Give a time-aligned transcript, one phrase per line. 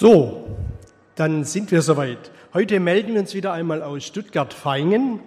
[0.00, 0.46] So,
[1.16, 2.30] dann sind wir soweit.
[2.54, 5.18] Heute melden wir uns wieder einmal aus Stuttgart-Feingen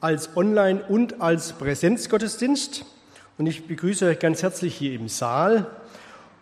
[0.00, 2.84] als Online- und als Präsenzgottesdienst.
[3.38, 5.66] Und ich begrüße euch ganz herzlich hier im Saal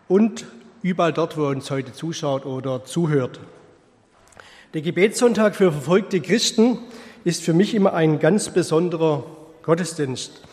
[0.07, 0.45] und
[0.83, 3.39] überall dort, wo ihr uns heute zuschaut oder zuhört.
[4.75, 6.77] Der Gebetssonntag für verfolgte Christen
[7.23, 9.23] ist für mich immer ein ganz besonderer
[9.63, 10.43] Gottesdienst,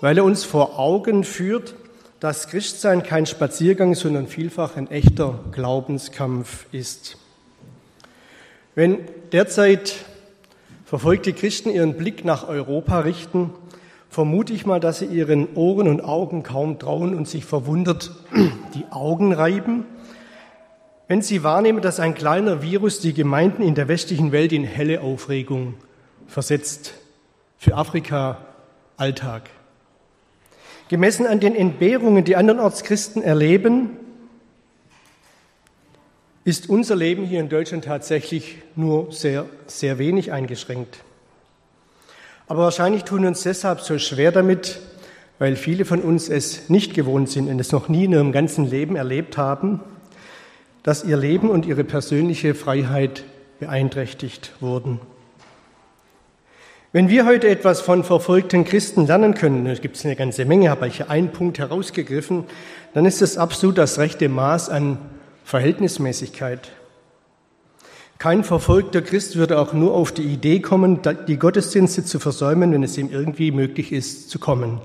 [0.00, 1.76] weil er uns vor Augen führt,
[2.20, 7.16] dass Christsein kein Spaziergang, sondern vielfach ein echter Glaubenskampf ist.
[8.74, 8.98] Wenn
[9.32, 9.96] derzeit
[10.84, 13.50] verfolgte Christen ihren Blick nach Europa richten,
[14.08, 18.12] vermute ich mal, dass sie ihren Ohren und Augen kaum trauen und sich verwundert
[18.74, 19.84] die Augen reiben,
[21.06, 25.00] wenn sie wahrnehmen, dass ein kleiner Virus die Gemeinden in der westlichen Welt in helle
[25.00, 25.74] Aufregung
[26.26, 26.94] versetzt.
[27.56, 28.38] Für Afrika
[28.96, 29.50] Alltag.
[30.88, 33.90] Gemessen an den Entbehrungen, die andernorts Christen erleben,
[36.44, 41.04] ist unser Leben hier in Deutschland tatsächlich nur sehr, sehr wenig eingeschränkt.
[42.46, 44.80] Aber wahrscheinlich tun wir uns deshalb so schwer damit,
[45.38, 48.64] weil viele von uns es nicht gewohnt sind und es noch nie in ihrem ganzen
[48.68, 49.80] Leben erlebt haben,
[50.82, 53.24] dass ihr Leben und ihre persönliche Freiheit
[53.60, 55.00] beeinträchtigt wurden.
[56.90, 60.70] Wenn wir heute etwas von verfolgten Christen lernen können, da gibt es eine ganze Menge,
[60.70, 62.44] habe ich hier einen Punkt herausgegriffen,
[62.94, 64.96] dann ist es absolut das rechte Maß an
[65.44, 66.70] Verhältnismäßigkeit.
[68.18, 72.82] Kein verfolgter Christ würde auch nur auf die Idee kommen, die Gottesdienste zu versäumen, wenn
[72.82, 74.80] es ihm irgendwie möglich ist, zu kommen.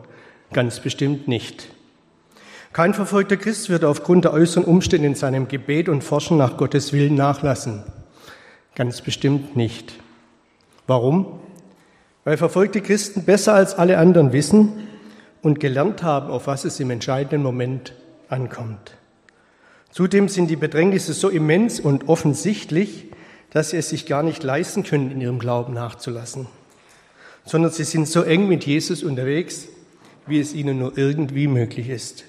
[0.51, 1.69] Ganz bestimmt nicht.
[2.73, 6.91] Kein verfolgter Christ würde aufgrund der äußeren Umstände in seinem Gebet und Forschen nach Gottes
[6.91, 7.83] Willen nachlassen.
[8.75, 9.93] Ganz bestimmt nicht.
[10.85, 11.39] Warum?
[12.23, 14.73] Weil verfolgte Christen besser als alle anderen wissen
[15.41, 17.93] und gelernt haben, auf was es im entscheidenden Moment
[18.29, 18.97] ankommt.
[19.91, 23.11] Zudem sind die Bedrängnisse so immens und offensichtlich,
[23.51, 26.47] dass sie es sich gar nicht leisten können, in ihrem Glauben nachzulassen,
[27.45, 29.67] sondern sie sind so eng mit Jesus unterwegs,
[30.25, 32.23] wie es ihnen nur irgendwie möglich ist.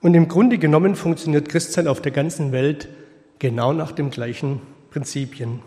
[0.00, 2.88] Und im Grunde genommen funktioniert Christsein auf der ganzen Welt
[3.38, 4.60] genau nach den gleichen
[4.90, 5.60] Prinzipien.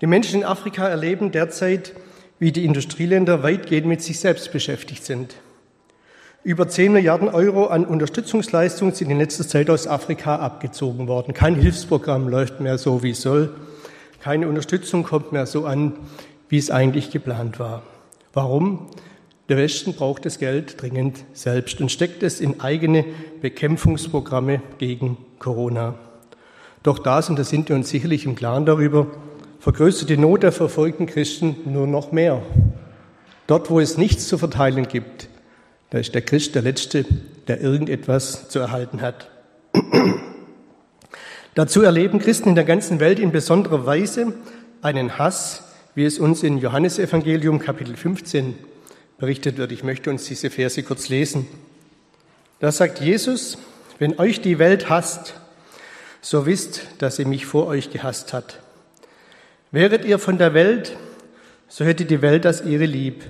[0.00, 1.92] Die Menschen in Afrika erleben derzeit,
[2.38, 5.36] wie die Industrieländer weitgehend mit sich selbst beschäftigt sind.
[6.42, 11.34] Über 10 Milliarden Euro an Unterstützungsleistungen sind in letzter Zeit aus Afrika abgezogen worden.
[11.34, 13.54] Kein Hilfsprogramm läuft mehr so, wie es soll.
[14.20, 15.92] Keine Unterstützung kommt mehr so an,
[16.48, 17.82] wie es eigentlich geplant war.
[18.32, 18.86] Warum?
[19.50, 23.04] Der Westen braucht das Geld dringend selbst und steckt es in eigene
[23.42, 25.96] Bekämpfungsprogramme gegen Corona.
[26.82, 29.08] Doch das, und da sind wir uns sicherlich im Klaren darüber,
[29.60, 32.42] vergrößert die Not der verfolgten Christen nur noch mehr.
[33.46, 35.28] Dort, wo es nichts zu verteilen gibt,
[35.90, 37.04] da ist der Christ der Letzte,
[37.46, 39.28] der irgendetwas zu erhalten hat.
[41.54, 44.32] Dazu erleben Christen in der ganzen Welt in besonderer Weise
[44.82, 48.54] einen Hass, wie es uns in Johannesevangelium Kapitel 15
[49.18, 49.72] berichtet wird.
[49.72, 51.46] Ich möchte uns diese Verse kurz lesen.
[52.60, 53.58] Da sagt Jesus,
[53.98, 55.34] wenn euch die Welt hasst,
[56.22, 58.60] so wisst, dass sie mich vor euch gehasst hat.
[59.72, 60.96] Wäret ihr von der Welt,
[61.68, 63.24] so hätte die Welt das ihre lieb.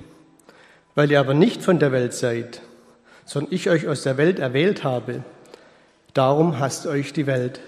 [0.95, 2.61] Weil ihr aber nicht von der Welt seid,
[3.25, 5.23] sondern ich euch aus der Welt erwählt habe,
[6.13, 7.61] darum hasst euch die Welt.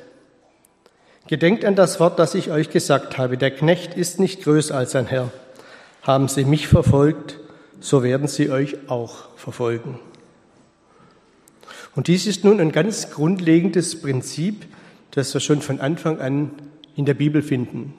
[1.28, 4.92] Gedenkt an das Wort, das ich euch gesagt habe, der Knecht ist nicht größer als
[4.92, 5.32] sein Herr.
[6.02, 7.40] Haben sie mich verfolgt,
[7.80, 10.00] so werden sie euch auch verfolgen.
[11.96, 14.66] Und dies ist nun ein ganz grundlegendes Prinzip,
[15.12, 16.52] das wir schon von Anfang an
[16.96, 17.94] in der Bibel finden.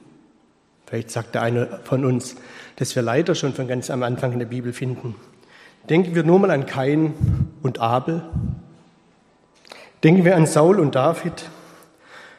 [0.85, 2.35] Vielleicht sagt der eine von uns,
[2.75, 5.15] dass wir leider schon von ganz am Anfang in der Bibel finden.
[5.89, 7.13] Denken wir nur mal an Kain
[7.61, 8.23] und Abel.
[10.03, 11.49] Denken wir an Saul und David,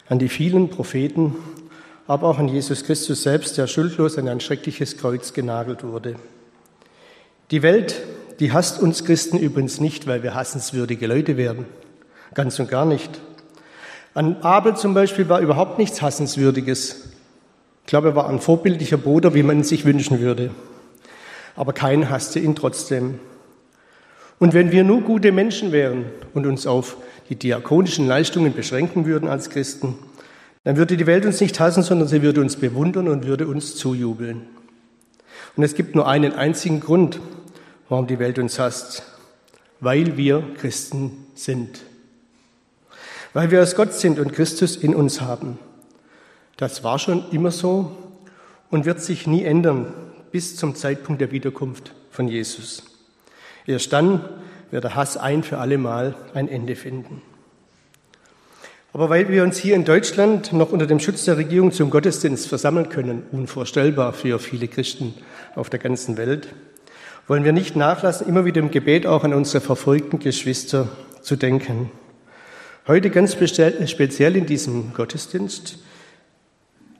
[0.09, 1.35] an die vielen Propheten,
[2.07, 6.17] aber auch an Jesus Christus selbst, der schuldlos an ein schreckliches Kreuz genagelt wurde.
[7.51, 8.03] Die Welt,
[8.39, 11.65] die hasst uns Christen übrigens nicht, weil wir hassenswürdige Leute werden.
[12.35, 13.21] Ganz und gar nicht.
[14.15, 17.16] An Abel zum Beispiel war überhaupt nichts Hassenswürdiges.
[17.87, 20.51] Ich glaube, er war ein vorbildlicher Bruder, wie man sich wünschen würde.
[21.55, 23.21] Aber kein hasste ihn trotzdem.
[24.41, 26.97] Und wenn wir nur gute Menschen wären und uns auf
[27.29, 29.95] die diakonischen Leistungen beschränken würden als Christen,
[30.65, 33.77] dann würde die Welt uns nicht hassen, sondern sie würde uns bewundern und würde uns
[33.77, 34.43] zujubeln.
[35.55, 37.21] Und es gibt nur einen einzigen Grund,
[37.89, 39.05] warum die Welt uns hasst,
[39.79, 41.83] weil wir Christen sind.
[43.33, 45.61] Weil wir aus Gott sind und Christus in uns haben.
[46.57, 47.97] Das war schon immer so
[48.71, 49.93] und wird sich nie ändern
[50.33, 52.83] bis zum Zeitpunkt der Wiederkunft von Jesus.
[53.67, 54.25] Erst dann
[54.71, 57.23] wird der Hass ein für alle Mal ein Ende finden.
[58.93, 62.49] Aber weil wir uns hier in Deutschland noch unter dem Schutz der Regierung zum Gottesdienst
[62.49, 65.13] versammeln können, unvorstellbar für viele Christen
[65.55, 66.49] auf der ganzen Welt,
[67.27, 70.89] wollen wir nicht nachlassen, immer wieder im Gebet auch an unsere verfolgten Geschwister
[71.21, 71.91] zu denken.
[72.87, 75.79] Heute ganz speziell in diesem Gottesdienst,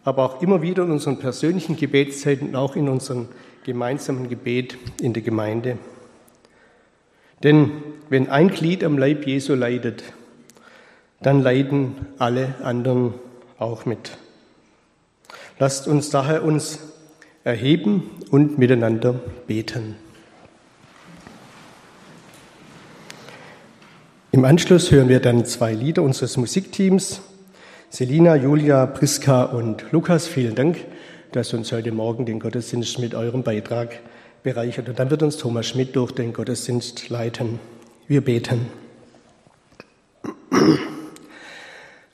[0.07, 3.27] aber auch immer wieder in unseren persönlichen Gebetszeiten und auch in unserem
[3.65, 5.79] gemeinsamen Gebet in der Gemeinde.
[7.43, 7.73] Denn
[8.09, 10.05] wenn ein Glied am Leib Jesu leidet,
[11.21, 13.15] dann leiden alle anderen
[13.59, 14.17] auch mit.
[15.59, 16.79] Lasst uns daher uns
[17.43, 19.15] erheben und miteinander
[19.49, 19.97] beten.
[24.31, 27.23] Im Anschluss hören wir dann zwei Lieder unseres Musikteams.
[27.89, 30.85] Selina, Julia, Priska und Lukas, vielen Dank,
[31.31, 34.01] dass ihr uns heute Morgen den Gottesdienst mit eurem Beitrag
[34.43, 34.89] bereichert.
[34.89, 37.61] Und dann wird uns Thomas Schmidt durch den Gottesdienst leiten.
[38.09, 38.67] Wir beten.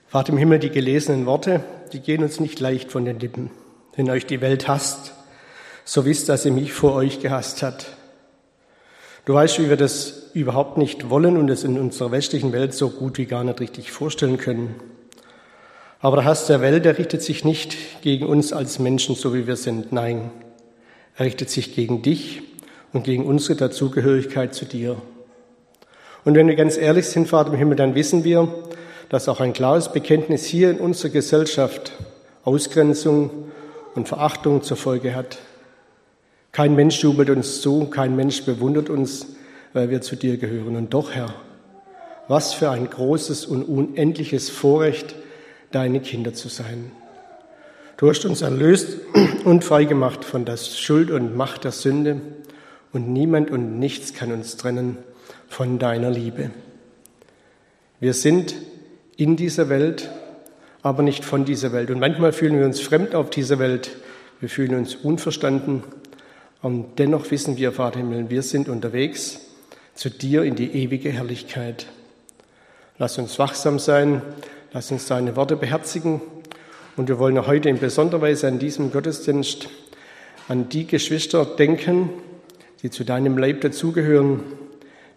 [0.08, 1.64] Vater im Himmel, die gelesenen Worte,
[1.94, 3.50] die gehen uns nicht leicht von den Lippen.
[3.96, 5.14] Wenn euch die Welt hasst,
[5.86, 7.86] so wisst, dass sie mich vor euch gehasst hat.
[9.24, 12.90] Du weißt, wie wir das überhaupt nicht wollen und es in unserer westlichen Welt so
[12.90, 14.74] gut wie gar nicht richtig vorstellen können.
[16.02, 19.46] Aber der Hass der Welt, der richtet sich nicht gegen uns als Menschen, so wie
[19.46, 19.92] wir sind.
[19.92, 20.32] Nein,
[21.16, 22.42] er richtet sich gegen dich
[22.92, 24.96] und gegen unsere Dazugehörigkeit zu dir.
[26.24, 28.52] Und wenn wir ganz ehrlich sind, Vater im Himmel, dann wissen wir,
[29.10, 31.92] dass auch ein klares Bekenntnis hier in unserer Gesellschaft
[32.42, 33.30] Ausgrenzung
[33.94, 35.38] und Verachtung zur Folge hat.
[36.50, 39.26] Kein Mensch jubelt uns zu, kein Mensch bewundert uns,
[39.72, 40.74] weil wir zu dir gehören.
[40.74, 41.32] Und doch, Herr,
[42.26, 45.14] was für ein großes und unendliches Vorrecht,
[45.74, 46.92] deine Kinder zu sein.
[47.96, 48.98] Du hast uns erlöst
[49.44, 52.20] und freigemacht von der Schuld und Macht der Sünde
[52.92, 54.98] und niemand und nichts kann uns trennen
[55.48, 56.50] von deiner Liebe.
[58.00, 58.54] Wir sind
[59.16, 60.10] in dieser Welt,
[60.82, 61.90] aber nicht von dieser Welt.
[61.90, 63.96] Und manchmal fühlen wir uns fremd auf dieser Welt.
[64.40, 65.84] Wir fühlen uns unverstanden
[66.62, 69.40] und dennoch wissen wir, Vater Himmel, wir sind unterwegs
[69.94, 71.86] zu dir in die ewige Herrlichkeit.
[72.98, 74.22] Lass uns wachsam sein,
[74.72, 76.20] lass uns deine Worte beherzigen.
[76.96, 79.68] Und wir wollen heute in besonderer Weise an diesem Gottesdienst
[80.48, 82.10] an die Geschwister denken,
[82.82, 84.40] die zu deinem Leib dazugehören,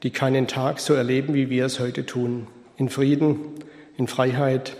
[0.03, 2.47] die keinen Tag so erleben, wie wir es heute tun.
[2.77, 3.39] In Frieden,
[3.97, 4.77] in Freiheit,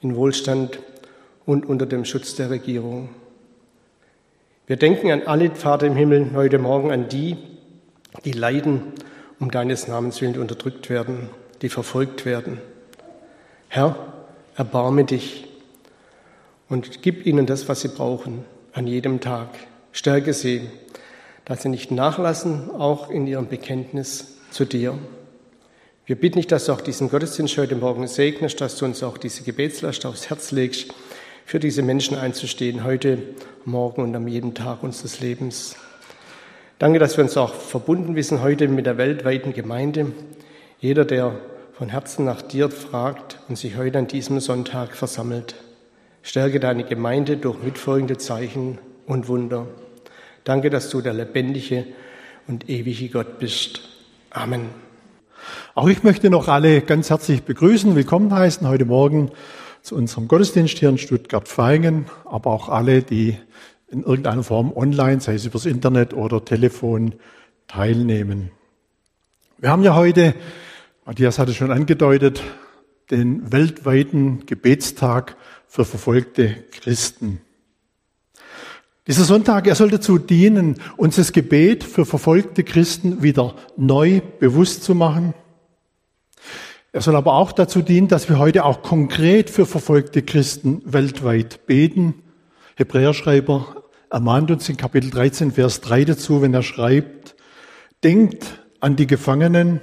[0.00, 0.80] in Wohlstand
[1.44, 3.10] und unter dem Schutz der Regierung.
[4.66, 7.36] Wir denken an alle, Vater im Himmel, heute Morgen an die,
[8.24, 8.82] die leiden,
[9.38, 11.28] um deines Namens willen unterdrückt werden,
[11.60, 12.60] die verfolgt werden.
[13.68, 14.11] Herr,
[14.56, 15.46] erbarme dich
[16.68, 19.48] und gib ihnen das, was sie brauchen, an jedem Tag.
[19.92, 20.62] Stärke sie,
[21.44, 24.96] dass sie nicht nachlassen, auch in ihrem Bekenntnis zu dir.
[26.06, 29.18] Wir bitten dich, dass du auch diesen Gottesdienst heute Morgen segnest, dass du uns auch
[29.18, 30.92] diese Gebetslast aufs Herz legst,
[31.44, 33.18] für diese Menschen einzustehen, heute,
[33.64, 35.76] morgen und am jeden Tag unseres Lebens.
[36.78, 40.12] Danke, dass wir uns auch verbunden wissen heute mit der weltweiten Gemeinde.
[40.80, 41.36] Jeder, der
[41.72, 45.54] von Herzen nach dir fragt und sich heute an diesem Sonntag versammelt.
[46.22, 49.66] Stärke deine Gemeinde durch mitfolgende Zeichen und Wunder.
[50.44, 51.86] Danke, dass du der lebendige
[52.46, 53.88] und ewige Gott bist.
[54.30, 54.66] Amen.
[55.74, 59.30] Auch ich möchte noch alle ganz herzlich begrüßen, willkommen heißen heute Morgen
[59.80, 63.38] zu unserem Gottesdienst hier in Stuttgart-Feingen, aber auch alle, die
[63.88, 67.14] in irgendeiner Form online, sei es übers Internet oder Telefon,
[67.66, 68.50] teilnehmen.
[69.58, 70.34] Wir haben ja heute,
[71.04, 72.42] Matthias hatte schon angedeutet,
[73.10, 77.40] den weltweiten Gebetstag für verfolgte Christen.
[79.06, 84.84] Dieser Sonntag, er soll dazu dienen, uns das Gebet für verfolgte Christen wieder neu bewusst
[84.84, 85.34] zu machen
[86.94, 91.64] er soll aber auch dazu dienen, dass wir heute auch konkret für verfolgte Christen weltweit
[91.64, 92.22] beten.
[92.76, 97.34] Hebräerschreiber ermahnt uns in Kapitel 13, Vers 3 dazu, wenn er schreibt,
[98.04, 99.80] denkt an die Gefangenen,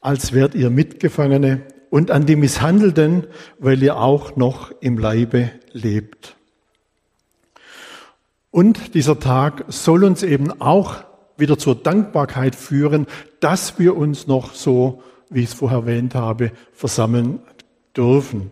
[0.00, 3.26] als wärt ihr Mitgefangene und an die Misshandelten,
[3.58, 6.36] weil ihr auch noch im Leibe lebt.
[8.50, 11.04] Und dieser Tag soll uns eben auch
[11.36, 13.06] wieder zur Dankbarkeit führen,
[13.40, 17.40] dass wir uns noch so, wie ich es vorher erwähnt habe, versammeln
[17.96, 18.50] dürfen.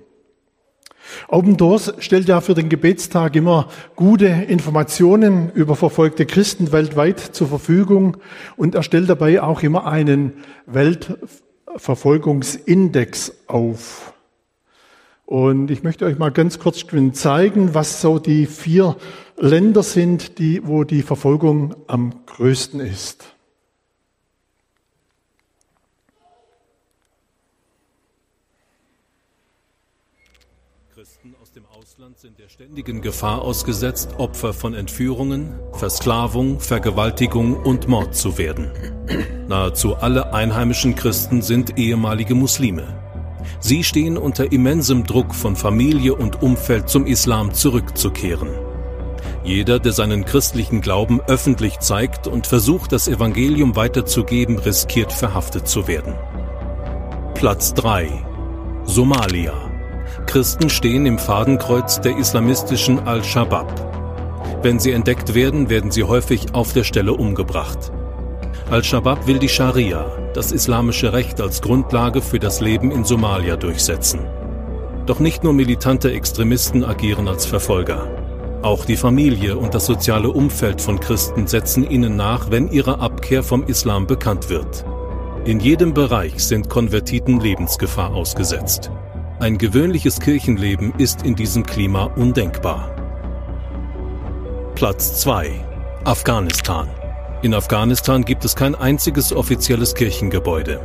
[1.29, 7.47] Open Doors stellt ja für den Gebetstag immer gute Informationen über verfolgte Christen weltweit zur
[7.49, 8.17] Verfügung
[8.57, 10.35] und er stellt dabei auch immer einen
[10.67, 14.13] Weltverfolgungsindex auf.
[15.27, 18.97] Und ich möchte euch mal ganz kurz zeigen, was so die vier
[19.37, 23.35] Länder sind, die, wo die Verfolgung am größten ist.
[30.95, 37.89] Christen aus dem Ausland sind der ständigen Gefahr ausgesetzt, Opfer von Entführungen, Versklavung, Vergewaltigung und
[37.89, 38.71] Mord zu werden.
[39.49, 42.85] Nahezu alle einheimischen Christen sind ehemalige Muslime.
[43.61, 48.51] Sie stehen unter immensem Druck von Familie und Umfeld zum Islam zurückzukehren.
[49.43, 55.89] Jeder, der seinen christlichen Glauben öffentlich zeigt und versucht, das Evangelium weiterzugeben, riskiert verhaftet zu
[55.89, 56.13] werden.
[57.33, 58.11] Platz 3
[58.85, 59.68] Somalia
[60.29, 63.73] Christen stehen im Fadenkreuz der islamistischen Al-Shabaab.
[64.63, 67.91] Wenn sie entdeckt werden, werden sie häufig auf der Stelle umgebracht.
[68.71, 70.05] Al-Shabaab will die Scharia,
[70.35, 74.21] das islamische Recht als Grundlage für das Leben in Somalia durchsetzen.
[75.07, 78.07] Doch nicht nur militante Extremisten agieren als Verfolger.
[78.61, 83.43] Auch die Familie und das soziale Umfeld von Christen setzen ihnen nach, wenn ihre Abkehr
[83.43, 84.85] vom Islam bekannt wird.
[85.47, 88.91] In jedem Bereich sind Konvertiten Lebensgefahr ausgesetzt.
[89.41, 92.91] Ein gewöhnliches Kirchenleben ist in diesem Klima undenkbar.
[94.75, 95.65] Platz 2.
[96.03, 96.89] Afghanistan.
[97.43, 100.81] In Afghanistan gibt es kein einziges offizielles Kirchengebäude.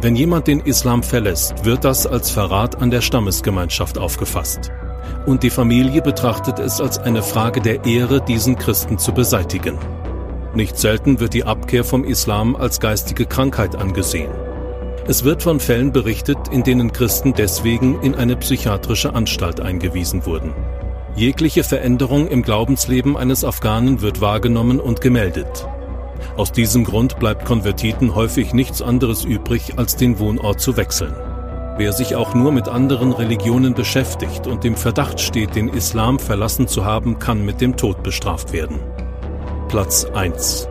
[0.00, 4.72] Wenn jemand den Islam verlässt, wird das als Verrat an der Stammesgemeinschaft aufgefasst.
[5.24, 9.78] Und die Familie betrachtet es als eine Frage der Ehre, diesen Christen zu beseitigen.
[10.54, 14.32] Nicht selten wird die Abkehr vom Islam als geistige Krankheit angesehen.
[15.04, 20.54] Es wird von Fällen berichtet, in denen Christen deswegen in eine psychiatrische Anstalt eingewiesen wurden.
[21.16, 25.66] Jegliche Veränderung im Glaubensleben eines Afghanen wird wahrgenommen und gemeldet.
[26.36, 31.14] Aus diesem Grund bleibt Konvertiten häufig nichts anderes übrig, als den Wohnort zu wechseln.
[31.78, 36.68] Wer sich auch nur mit anderen Religionen beschäftigt und im Verdacht steht, den Islam verlassen
[36.68, 38.78] zu haben, kann mit dem Tod bestraft werden.
[39.68, 40.68] Platz 1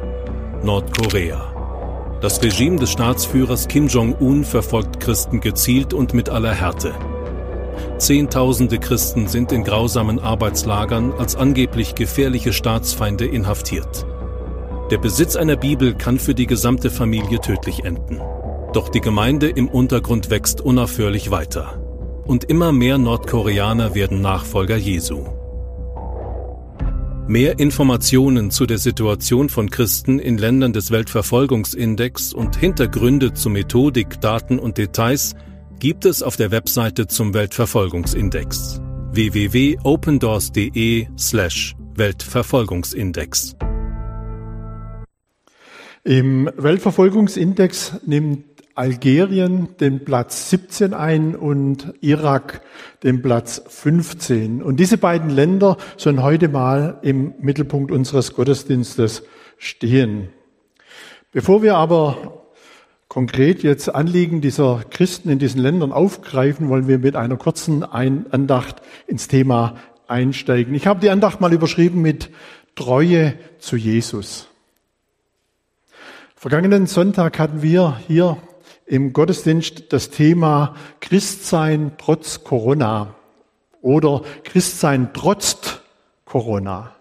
[0.64, 1.51] Nordkorea
[2.22, 6.94] das Regime des Staatsführers Kim Jong-un verfolgt Christen gezielt und mit aller Härte.
[7.98, 14.06] Zehntausende Christen sind in grausamen Arbeitslagern als angeblich gefährliche Staatsfeinde inhaftiert.
[14.92, 18.22] Der Besitz einer Bibel kann für die gesamte Familie tödlich enden.
[18.74, 21.82] Doch die Gemeinde im Untergrund wächst unaufhörlich weiter.
[22.26, 25.41] Und immer mehr Nordkoreaner werden Nachfolger Jesu.
[27.28, 34.20] Mehr Informationen zu der Situation von Christen in Ländern des Weltverfolgungsindex und Hintergründe zu Methodik,
[34.20, 35.36] Daten und Details
[35.80, 38.82] gibt es auf der Webseite zum Weltverfolgungsindex
[39.14, 43.56] www.opendoors.de slash Weltverfolgungsindex.
[46.04, 52.62] Im Weltverfolgungsindex nimmt Algerien den Platz 17 ein und Irak
[53.04, 54.64] den Platz 15.
[54.64, 59.24] Und diese beiden Länder sollen heute mal im Mittelpunkt unseres Gottesdienstes
[59.58, 60.30] stehen.
[61.32, 62.46] Bevor wir aber
[63.08, 68.82] konkret jetzt Anliegen dieser Christen in diesen Ländern aufgreifen, wollen wir mit einer kurzen Andacht
[69.06, 69.76] ins Thema
[70.08, 70.74] einsteigen.
[70.76, 72.30] Ich habe die Andacht mal überschrieben mit
[72.76, 74.48] Treue zu Jesus.
[76.36, 78.38] Vergangenen Sonntag hatten wir hier
[78.92, 83.16] im Gottesdienst das Thema Christsein trotz Corona
[83.82, 85.80] oder Christsein trotz
[86.26, 86.94] Corona.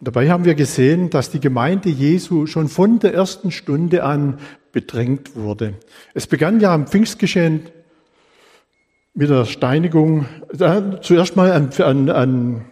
[0.00, 4.40] Und dabei haben wir gesehen, dass die Gemeinde Jesu schon von der ersten Stunde an
[4.72, 5.74] bedrängt wurde.
[6.14, 7.68] Es begann ja am Pfingstgeschehen
[9.14, 10.26] mit der Steinigung,
[10.58, 12.64] äh, zuerst mal an, an, an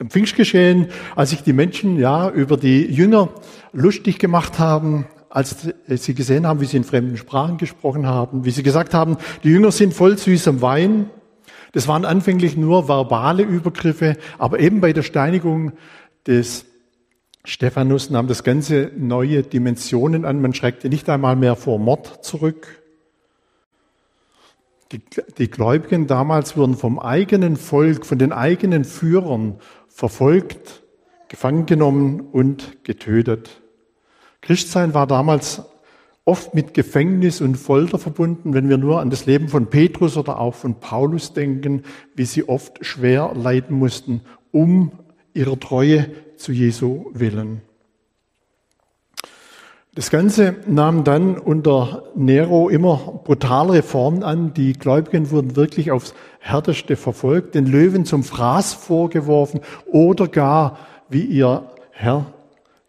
[0.00, 3.28] am Pfingstgeschehen, als sich die Menschen ja über die Jünger
[3.72, 8.50] lustig gemacht haben, als sie gesehen haben, wie sie in fremden Sprachen gesprochen haben, wie
[8.50, 11.10] sie gesagt haben, die Jünger sind voll süßem Wein.
[11.72, 15.72] Das waren anfänglich nur verbale Übergriffe, aber eben bei der Steinigung
[16.26, 16.64] des
[17.44, 20.40] Stephanus nahm das Ganze neue Dimensionen an.
[20.40, 22.82] Man schreckte nicht einmal mehr vor Mord zurück.
[24.92, 25.00] Die,
[25.36, 30.82] die Gläubigen damals wurden vom eigenen Volk, von den eigenen Führern verfolgt,
[31.28, 33.60] gefangen genommen und getötet.
[34.40, 35.62] Christsein war damals
[36.24, 40.38] oft mit Gefängnis und Folter verbunden, wenn wir nur an das Leben von Petrus oder
[40.38, 44.20] auch von Paulus denken, wie sie oft schwer leiden mussten,
[44.52, 44.92] um
[45.32, 47.62] ihrer Treue zu Jesu willen.
[49.94, 54.54] Das Ganze nahm dann unter Nero immer brutalere Formen an.
[54.54, 60.78] Die Gläubigen wurden wirklich aufs Härteste verfolgt, den Löwen zum Fraß vorgeworfen oder gar
[61.08, 62.26] wie ihr Herr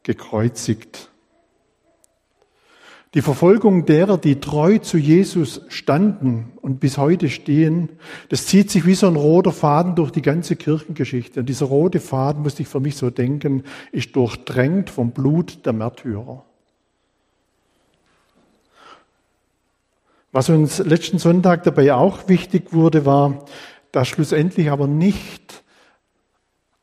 [0.04, 1.09] gekreuzigt.
[3.16, 7.90] Die Verfolgung derer, die treu zu Jesus standen und bis heute stehen,
[8.30, 11.40] das zieht sich wie so ein roter Faden durch die ganze Kirchengeschichte.
[11.40, 15.74] Und dieser rote Faden, muss ich für mich so denken, ist durchdrängt vom Blut der
[15.74, 16.46] Märtyrer.
[20.32, 23.46] Was uns letzten Sonntag dabei auch wichtig wurde, war,
[23.92, 25.64] dass schlussendlich aber nicht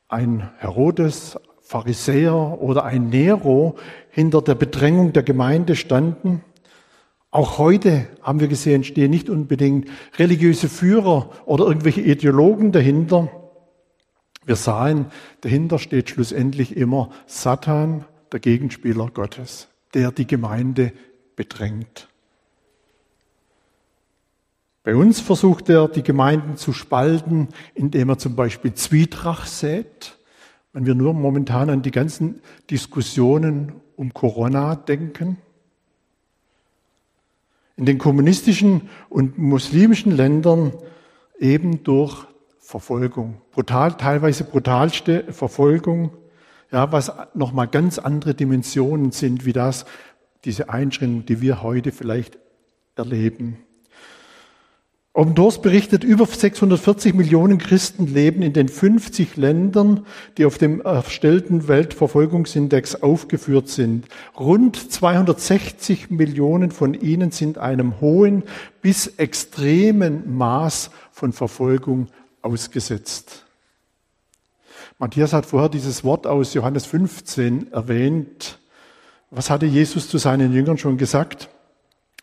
[0.08, 3.74] ein Herodes, Pharisäer oder ein Nero
[4.10, 6.42] hinter der Bedrängung der Gemeinde standen.
[7.32, 13.28] Auch heute haben wir gesehen, stehen nicht unbedingt religiöse Führer oder irgendwelche Ideologen dahinter.
[14.44, 15.06] Wir sahen,
[15.40, 20.92] dahinter steht schlussendlich immer Satan, der Gegenspieler Gottes, der die Gemeinde
[21.34, 22.08] bedrängt.
[24.84, 30.15] Bei uns versucht er, die Gemeinden zu spalten, indem er zum Beispiel Zwietracht sät.
[30.76, 35.38] Wenn wir nur momentan an die ganzen Diskussionen um Corona denken.
[37.76, 40.74] In den kommunistischen und muslimischen Ländern
[41.38, 42.26] eben durch
[42.58, 46.10] Verfolgung, brutal, teilweise brutalste Verfolgung,
[46.70, 49.86] ja, was nochmal ganz andere Dimensionen sind, wie das,
[50.44, 52.38] diese Einschränkungen, die wir heute vielleicht
[52.96, 53.56] erleben.
[55.16, 60.04] Open Doors berichtet, über 640 Millionen Christen leben in den 50 Ländern,
[60.36, 64.04] die auf dem erstellten Weltverfolgungsindex aufgeführt sind.
[64.38, 68.42] Rund 260 Millionen von ihnen sind einem hohen
[68.82, 72.08] bis extremen Maß von Verfolgung
[72.42, 73.46] ausgesetzt.
[74.98, 78.58] Matthias hat vorher dieses Wort aus Johannes 15 erwähnt.
[79.30, 81.48] Was hatte Jesus zu seinen Jüngern schon gesagt?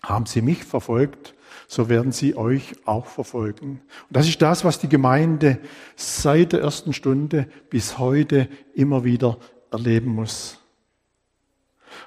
[0.03, 1.33] Haben sie mich verfolgt?
[1.67, 3.81] So werden sie euch auch verfolgen.
[4.09, 5.59] Und das ist das, was die Gemeinde
[5.95, 9.37] seit der ersten Stunde bis heute immer wieder
[9.71, 10.59] erleben muss.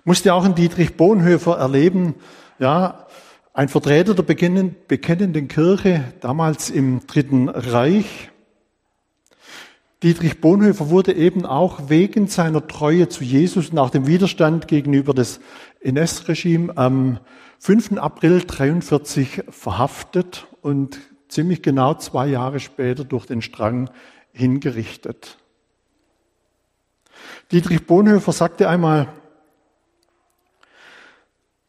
[0.04, 2.14] Musste auch ein Dietrich Bonhoeffer erleben,
[2.58, 3.06] ja,
[3.52, 8.30] ein Vertreter der bekennenden Kirche, damals im Dritten Reich.
[10.02, 15.40] Dietrich Bonhoeffer wurde eben auch wegen seiner Treue zu Jesus nach dem Widerstand gegenüber des
[15.80, 17.18] NS-Regime am
[17.58, 17.98] 5.
[17.98, 20.98] April 43 verhaftet und
[21.28, 23.90] ziemlich genau zwei Jahre später durch den Strang
[24.32, 25.38] hingerichtet.
[27.50, 29.08] Dietrich Bonhoeffer sagte einmal,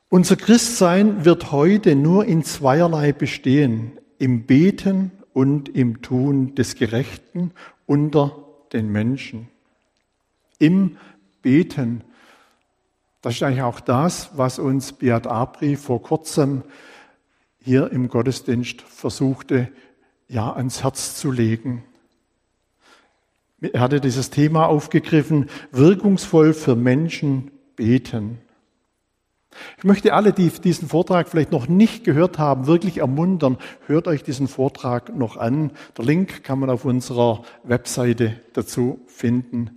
[0.10, 7.52] unser Christsein wird heute nur in zweierlei bestehen, im Beten und im Tun des Gerechten
[7.86, 9.50] unter den Menschen.
[10.60, 10.98] Im
[11.42, 12.04] Beten
[13.22, 16.64] das ist eigentlich auch das, was uns Beat Abri vor kurzem
[17.60, 19.70] hier im Gottesdienst versuchte,
[20.28, 21.84] ja, ans Herz zu legen.
[23.60, 28.40] Er hatte dieses Thema aufgegriffen, wirkungsvoll für Menschen beten.
[29.78, 34.24] Ich möchte alle, die diesen Vortrag vielleicht noch nicht gehört haben, wirklich ermuntern, hört euch
[34.24, 35.72] diesen Vortrag noch an.
[35.98, 39.77] Der Link kann man auf unserer Webseite dazu finden.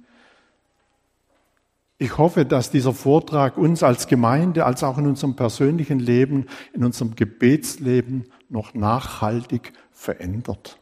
[2.03, 6.83] Ich hoffe, dass dieser Vortrag uns als Gemeinde, als auch in unserem persönlichen Leben, in
[6.83, 10.79] unserem Gebetsleben noch nachhaltig verändert.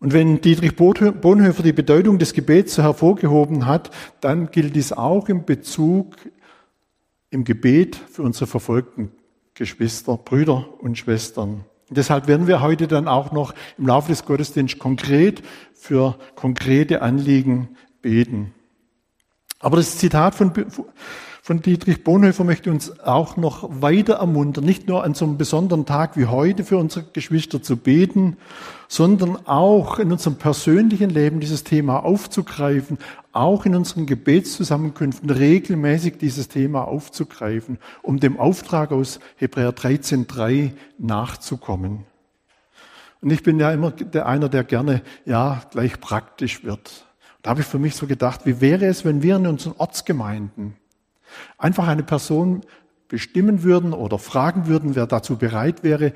[0.00, 5.28] Und wenn Dietrich Bonhoeffer die Bedeutung des Gebets so hervorgehoben hat, dann gilt dies auch
[5.28, 6.16] im Bezug
[7.30, 9.12] im Gebet für unsere verfolgten
[9.54, 11.64] Geschwister, Brüder und Schwestern.
[11.88, 15.40] Und deshalb werden wir heute dann auch noch im Laufe des Gottesdienstes konkret
[15.72, 18.52] für konkrete Anliegen beten.
[19.62, 20.52] Aber das Zitat von,
[21.40, 25.86] von Dietrich Bonhoeffer möchte uns auch noch weiter ermuntern, nicht nur an so einem besonderen
[25.86, 28.36] Tag wie heute für unsere Geschwister zu beten,
[28.88, 32.98] sondern auch in unserem persönlichen Leben dieses Thema aufzugreifen,
[33.30, 42.04] auch in unseren Gebetszusammenkünften regelmäßig dieses Thema aufzugreifen, um dem Auftrag aus Hebräer 13.3 nachzukommen.
[43.20, 47.06] Und ich bin ja immer der einer, der gerne, ja, gleich praktisch wird.
[47.42, 50.76] Da habe ich für mich so gedacht, wie wäre es, wenn wir in unseren Ortsgemeinden
[51.58, 52.62] einfach eine Person
[53.08, 56.14] bestimmen würden oder fragen würden, wer dazu bereit wäre,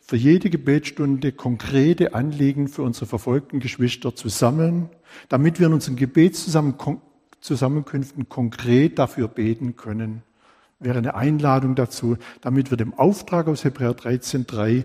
[0.00, 4.90] für jede Gebetsstunde konkrete Anliegen für unsere verfolgten Geschwister zu sammeln,
[5.28, 10.22] damit wir in unseren Gebetszusammenkünften konkret dafür beten können.
[10.80, 14.84] Wäre eine Einladung dazu, damit wir dem Auftrag aus Hebräer 13.3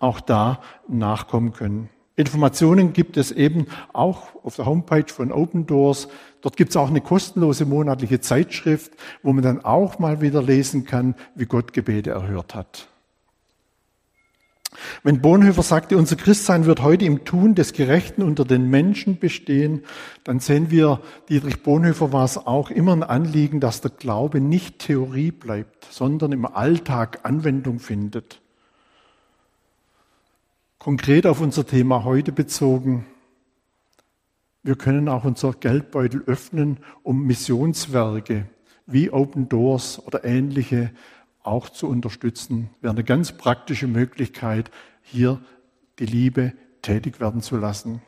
[0.00, 1.88] auch da nachkommen können.
[2.16, 6.08] Informationen gibt es eben auch auf der Homepage von Open Doors.
[6.40, 10.84] Dort gibt es auch eine kostenlose monatliche Zeitschrift, wo man dann auch mal wieder lesen
[10.84, 12.88] kann, wie Gott Gebete erhört hat.
[15.02, 19.84] Wenn Bonhoeffer sagte, unser Christsein wird heute im Tun des Gerechten unter den Menschen bestehen,
[20.24, 24.80] dann sehen wir, Dietrich Bonhoeffer war es auch immer ein Anliegen, dass der Glaube nicht
[24.80, 28.40] Theorie bleibt, sondern im Alltag Anwendung findet.
[30.86, 33.06] Konkret auf unser Thema heute bezogen.
[34.62, 38.46] Wir können auch unser Geldbeutel öffnen, um Missionswerke
[38.86, 40.92] wie Open Doors oder ähnliche
[41.42, 42.70] auch zu unterstützen.
[42.82, 44.70] Wäre eine ganz praktische Möglichkeit,
[45.02, 45.40] hier
[45.98, 48.00] die Liebe tätig werden zu lassen.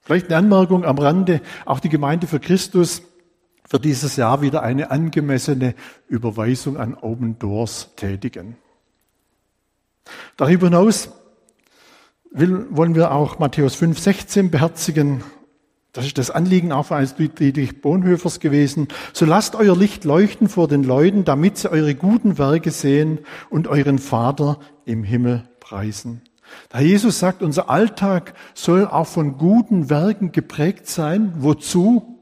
[0.00, 1.40] Vielleicht eine Anmerkung am Rande.
[1.64, 3.02] Auch die Gemeinde für Christus
[3.66, 5.74] für dieses Jahr wieder eine angemessene
[6.06, 8.56] Überweisung an Open Doors tätigen.
[10.36, 11.10] Darüber hinaus
[12.34, 15.22] will, wollen wir auch Matthäus 5, 16 beherzigen.
[15.92, 18.88] Das ist das Anliegen auch eines Dietrich Bonhoeffers gewesen.
[19.12, 23.68] So lasst euer Licht leuchten vor den Leuten, damit sie eure guten Werke sehen und
[23.68, 26.20] euren Vater im Himmel preisen.
[26.68, 31.32] Da Jesus sagt, unser Alltag soll auch von guten Werken geprägt sein.
[31.38, 32.20] Wozu?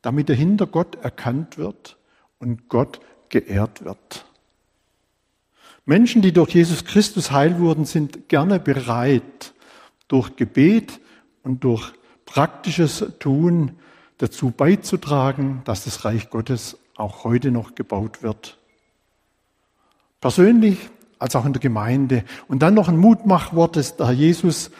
[0.00, 1.98] Damit dahinter Gott erkannt wird
[2.38, 4.24] und Gott geehrt wird.
[5.88, 9.54] Menschen, die durch Jesus Christus heil wurden, sind gerne bereit,
[10.06, 11.00] durch Gebet
[11.44, 11.94] und durch
[12.26, 13.70] praktisches Tun
[14.18, 18.58] dazu beizutragen, dass das Reich Gottes auch heute noch gebaut wird.
[20.20, 20.76] Persönlich
[21.18, 22.22] als auch in der Gemeinde.
[22.48, 24.70] Und dann noch ein Mutmachwort, das der Jesus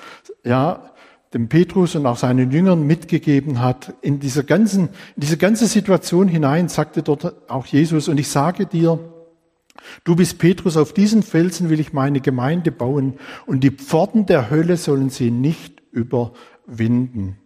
[0.45, 0.91] ja,
[1.33, 3.95] dem Petrus und auch seinen Jüngern mitgegeben hat.
[4.03, 8.67] In dieser ganzen, in diese ganze Situation hinein sagte dort auch Jesus, und ich sage
[8.67, 9.01] dir,
[10.05, 14.51] Du bist Petrus, auf diesen Felsen will ich meine Gemeinde bauen und die Pforten der
[14.51, 17.39] Hölle sollen sie nicht überwinden.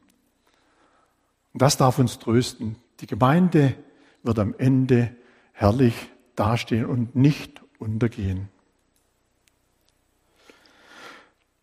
[1.55, 2.77] Das darf uns trösten.
[3.01, 3.75] Die Gemeinde
[4.23, 5.15] wird am Ende
[5.53, 5.95] herrlich
[6.37, 8.49] dastehen und nicht untergehen.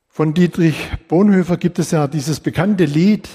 [0.07, 0.75] Von Dietrich
[1.07, 3.29] Bonhoeffer gibt es ja dieses bekannte Lied,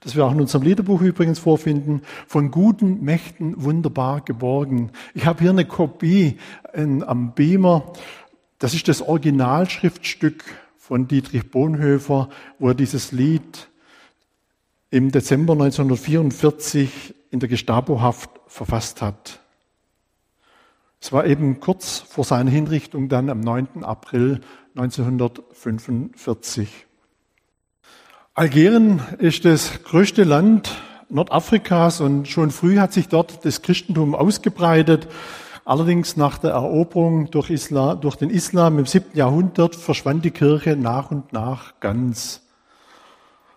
[0.00, 4.90] das wir auch in unserem Liederbuch übrigens vorfinden, von guten Mächten wunderbar geborgen.
[5.14, 6.38] Ich habe hier eine Kopie
[6.72, 7.92] in, am Beamer.
[8.58, 10.44] Das ist das Originalschriftstück
[10.76, 12.28] von Dietrich Bonhoeffer,
[12.58, 13.68] wo er dieses Lied
[14.90, 19.40] im Dezember 1944 in der Gestapohaft verfasst hat.
[21.00, 23.84] Es war eben kurz vor seiner Hinrichtung dann am 9.
[23.84, 24.40] April
[24.76, 26.86] 1945.
[28.38, 30.70] Algerien ist das größte Land
[31.08, 35.08] Nordafrikas und schon früh hat sich dort das Christentum ausgebreitet.
[35.64, 40.76] Allerdings nach der Eroberung durch, Islam, durch den Islam im siebten Jahrhundert verschwand die Kirche
[40.76, 42.42] nach und nach ganz.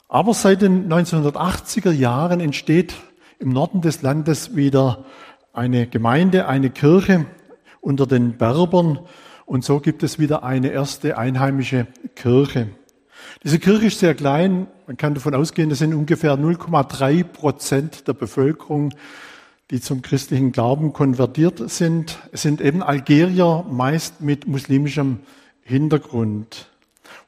[0.07, 2.93] Aber seit den 1980er Jahren entsteht
[3.37, 5.03] im Norden des Landes wieder
[5.51, 7.25] eine Gemeinde, eine Kirche
[7.81, 8.99] unter den Berbern
[9.45, 12.69] und so gibt es wieder eine erste einheimische Kirche.
[13.43, 14.67] Diese Kirche ist sehr klein.
[14.85, 18.93] Man kann davon ausgehen, das sind ungefähr 0,3 Prozent der Bevölkerung,
[19.71, 22.19] die zum christlichen Glauben konvertiert sind.
[22.33, 25.19] Es sind eben Algerier, meist mit muslimischem
[25.61, 26.69] Hintergrund.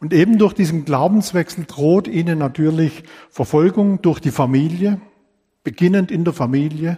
[0.01, 4.99] Und eben durch diesen Glaubenswechsel droht ihnen natürlich Verfolgung durch die Familie,
[5.63, 6.97] beginnend in der Familie,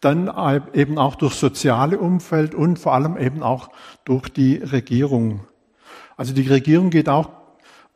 [0.00, 0.32] dann
[0.72, 3.68] eben auch durch soziale Umfeld und vor allem eben auch
[4.06, 5.40] durch die Regierung.
[6.16, 7.43] Also die Regierung geht auch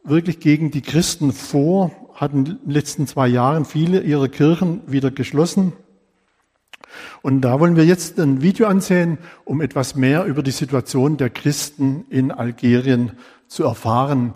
[0.09, 5.11] wirklich gegen die Christen vor, hatten in den letzten zwei Jahren viele ihrer Kirchen wieder
[5.11, 5.73] geschlossen.
[7.23, 11.31] Und da wollen wir jetzt ein Video ansehen, um etwas mehr über die Situation der
[11.31, 13.13] Christen in Algerien
[13.47, 14.35] zu erfahren.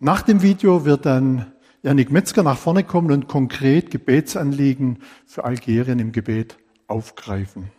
[0.00, 5.98] Nach dem Video wird dann Janik Metzger nach vorne kommen und konkret Gebetsanliegen für Algerien
[5.98, 7.70] im Gebet aufgreifen.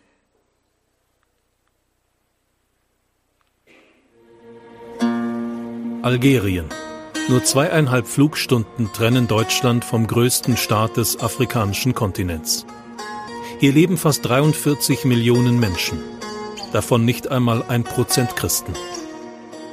[6.02, 6.66] Algerien.
[7.28, 12.66] Nur zweieinhalb Flugstunden trennen Deutschland vom größten Staat des afrikanischen Kontinents.
[13.58, 15.98] Hier leben fast 43 Millionen Menschen,
[16.72, 18.74] davon nicht einmal ein Prozent Christen.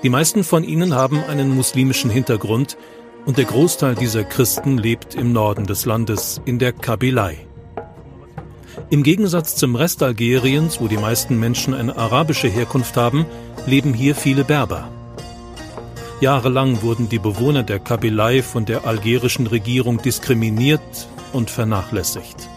[0.02, 2.76] Die meisten von ihnen haben einen muslimischen Hintergrund
[3.26, 7.46] und der Großteil dieser Christen lebt im Norden des Landes, in der Kabylei.
[8.90, 13.28] Im Gegensatz zum Rest Algeriens, wo die meisten Menschen eine arabische Herkunft haben,
[13.68, 14.90] leben hier viele Berber.
[16.24, 22.48] Jahrelang wurden die Bewohner der Kabylei von der algerischen Regierung diskriminiert und vernachlässigt.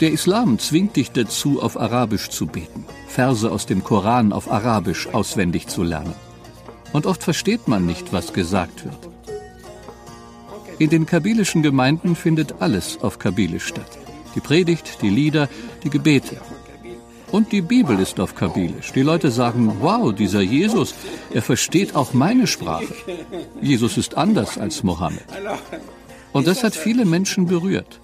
[0.00, 5.06] Der Islam zwingt dich dazu, auf Arabisch zu beten, Verse aus dem Koran auf Arabisch
[5.06, 6.14] auswendig zu lernen.
[6.92, 9.02] Und oft versteht man nicht, was gesagt wird.
[10.80, 13.98] In den kabylischen Gemeinden findet alles auf Kabylisch statt.
[14.34, 15.48] Die Predigt, die Lieder,
[15.84, 16.38] die Gebete.
[17.36, 18.92] Und die Bibel ist auf Kabylisch.
[18.92, 20.94] Die Leute sagen, wow, dieser Jesus,
[21.32, 22.94] er versteht auch meine Sprache.
[23.60, 25.24] Jesus ist anders als Mohammed.
[26.32, 27.98] Und das hat viele Menschen berührt.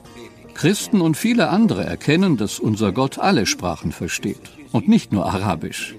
[0.55, 5.95] Christen und viele andere erkennen, dass unser Gott alle Sprachen versteht und nicht nur Arabisch.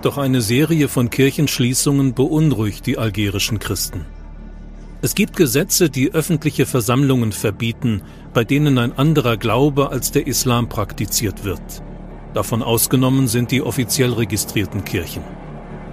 [0.00, 4.06] Doch eine Serie von Kirchenschließungen beunruhigt die algerischen Christen.
[5.02, 8.02] Es gibt Gesetze, die öffentliche Versammlungen verbieten,
[8.34, 11.82] bei denen ein anderer Glaube als der Islam praktiziert wird.
[12.34, 15.22] Davon ausgenommen sind die offiziell registrierten Kirchen.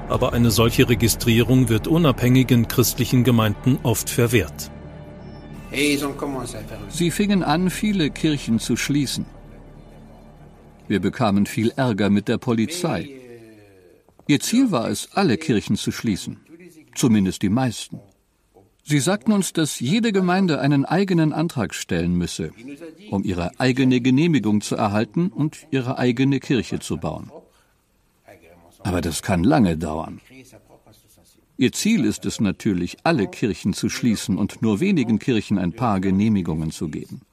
[0.10, 4.72] Aber eine solche Registrierung wird unabhängigen christlichen Gemeinden oft verwehrt.
[6.90, 9.26] Sie fingen an, viele Kirchen zu schließen.
[10.88, 13.10] Wir bekamen viel Ärger mit der Polizei.
[14.28, 16.40] Ihr Ziel war es, alle Kirchen zu schließen,
[16.96, 18.00] zumindest die meisten.
[18.90, 22.52] Sie sagten uns, dass jede Gemeinde einen eigenen Antrag stellen müsse,
[23.12, 27.30] um ihre eigene Genehmigung zu erhalten und ihre eigene Kirche zu bauen.
[28.84, 30.22] Aber das kann lange dauern.
[31.58, 36.00] Ihr Ziel ist es natürlich, alle Kirchen zu schließen und nur wenigen Kirchen ein paar
[36.00, 37.24] Genehmigungen zu geben.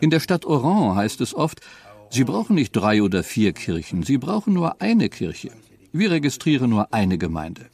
[0.00, 1.60] In der Stadt Oran heißt es oft,
[2.08, 5.50] Sie brauchen nicht drei oder vier Kirchen, Sie brauchen nur eine Kirche.
[5.92, 7.66] Wir registrieren nur eine Gemeinde.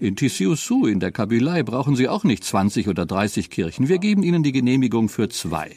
[0.00, 3.88] In Tissioussou in der Kabylei brauchen Sie auch nicht 20 oder 30 Kirchen.
[3.88, 5.74] Wir geben Ihnen die Genehmigung für zwei.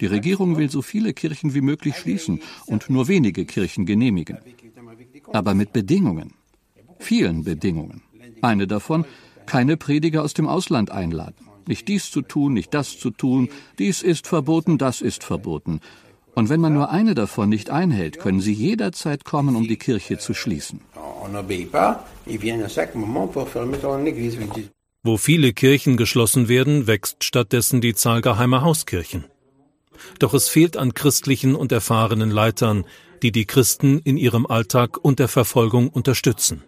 [0.00, 4.38] Die Regierung will so viele Kirchen wie möglich schließen und nur wenige Kirchen genehmigen.
[5.32, 6.34] Aber mit Bedingungen.
[6.98, 8.02] Vielen Bedingungen.
[8.40, 9.04] Eine davon,
[9.46, 11.46] keine Prediger aus dem Ausland einladen.
[11.68, 13.48] Nicht dies zu tun, nicht das zu tun.
[13.78, 15.80] Dies ist verboten, das ist verboten.
[16.34, 20.18] Und wenn man nur eine davon nicht einhält, können sie jederzeit kommen, um die Kirche
[20.18, 20.80] zu schließen.
[25.04, 29.24] Wo viele Kirchen geschlossen werden, wächst stattdessen die Zahl geheimer Hauskirchen.
[30.18, 32.84] Doch es fehlt an christlichen und erfahrenen Leitern,
[33.22, 36.62] die die Christen in ihrem Alltag und der Verfolgung unterstützen.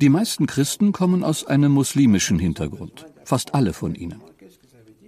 [0.00, 4.20] Die meisten Christen kommen aus einem muslimischen Hintergrund, fast alle von ihnen.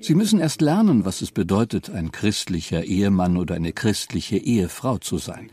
[0.02, 5.18] Sie müssen erst lernen, was es bedeutet, ein christlicher Ehemann oder eine christliche Ehefrau zu
[5.18, 5.48] sein.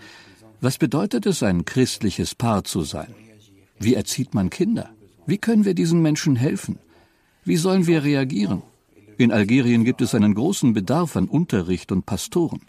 [0.59, 3.13] Was bedeutet es, ein christliches Paar zu sein?
[3.79, 4.89] Wie erzieht man Kinder?
[5.27, 6.79] Wie können wir diesen Menschen helfen?
[7.45, 8.63] Wie sollen wir reagieren?
[9.19, 12.61] In Algerien gibt es einen großen Bedarf an Unterricht und Pastoren.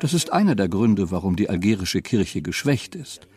[0.00, 3.28] Das ist einer der Gründe, warum die algerische Kirche geschwächt ist.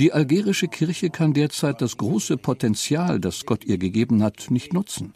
[0.00, 5.14] Die algerische Kirche kann derzeit das große Potenzial, das Gott ihr gegeben hat, nicht nutzen.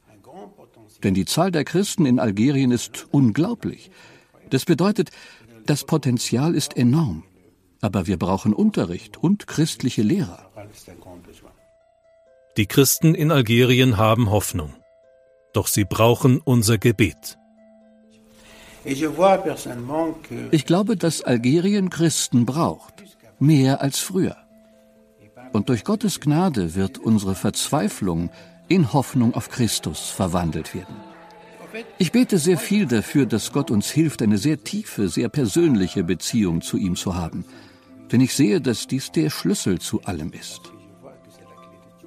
[1.06, 3.92] Denn die Zahl der Christen in Algerien ist unglaublich.
[4.50, 5.12] Das bedeutet,
[5.64, 7.22] das Potenzial ist enorm.
[7.80, 10.50] Aber wir brauchen Unterricht und christliche Lehrer.
[12.56, 14.74] Die Christen in Algerien haben Hoffnung.
[15.52, 17.38] Doch sie brauchen unser Gebet.
[18.84, 19.04] Ich
[20.66, 22.94] glaube, dass Algerien Christen braucht.
[23.38, 24.36] Mehr als früher.
[25.52, 28.30] Und durch Gottes Gnade wird unsere Verzweiflung
[28.68, 30.96] in Hoffnung auf Christus verwandelt werden.
[31.98, 36.62] Ich bete sehr viel dafür, dass Gott uns hilft, eine sehr tiefe, sehr persönliche Beziehung
[36.62, 37.44] zu ihm zu haben.
[38.10, 40.72] Denn ich sehe, dass dies der Schlüssel zu allem ist.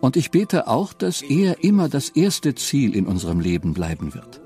[0.02, 4.42] Und ich bete auch, dass er immer das erste Ziel in unserem Leben bleiben wird.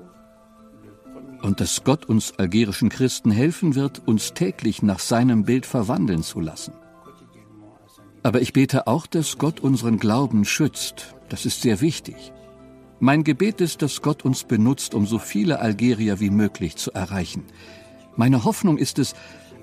[1.42, 6.40] Und dass Gott uns algerischen Christen helfen wird, uns täglich nach seinem Bild verwandeln zu
[6.40, 6.72] lassen.
[8.22, 11.14] Aber ich bete auch, dass Gott unseren Glauben schützt.
[11.34, 12.32] Das ist sehr wichtig.
[13.00, 17.42] Mein Gebet ist, dass Gott uns benutzt, um so viele Algerier wie möglich zu erreichen.
[18.14, 19.14] Meine Hoffnung ist es,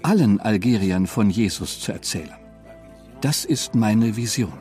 [0.03, 2.35] allen Algeriern von Jesus zu erzählen.
[3.21, 4.51] Das ist meine Vision.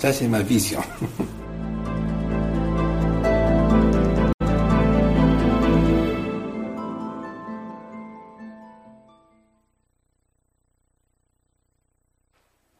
[0.00, 0.84] Das ist meine Vision.